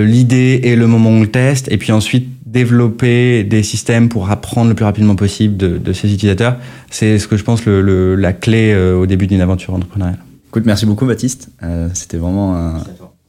[0.03, 4.31] l'idée et le moment où on le teste, et puis ensuite développer des systèmes pour
[4.31, 6.57] apprendre le plus rapidement possible de, de ses utilisateurs,
[6.91, 10.19] c'est ce que je pense le, le, la clé euh, au début d'une aventure entrepreneuriale.
[10.49, 11.49] Écoute, merci beaucoup Baptiste.
[11.63, 12.77] Euh, C'était vraiment un,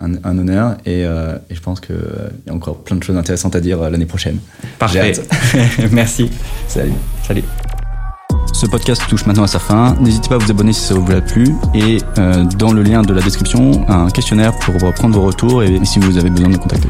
[0.02, 1.96] un, un honneur et, euh, et je pense qu'il
[2.48, 4.40] y a encore plein de choses intéressantes à dire euh, l'année prochaine.
[4.78, 5.14] Parfait.
[5.92, 6.30] Merci.
[6.68, 6.92] Salut.
[7.26, 7.44] Salut.
[8.52, 9.96] Ce podcast touche maintenant à sa fin.
[10.02, 11.46] N'hésitez pas à vous abonner si ça vous a plu.
[11.74, 15.80] Et euh, dans le lien de la description, un questionnaire pour prendre vos retours et
[15.86, 16.90] si vous avez besoin de me contacter.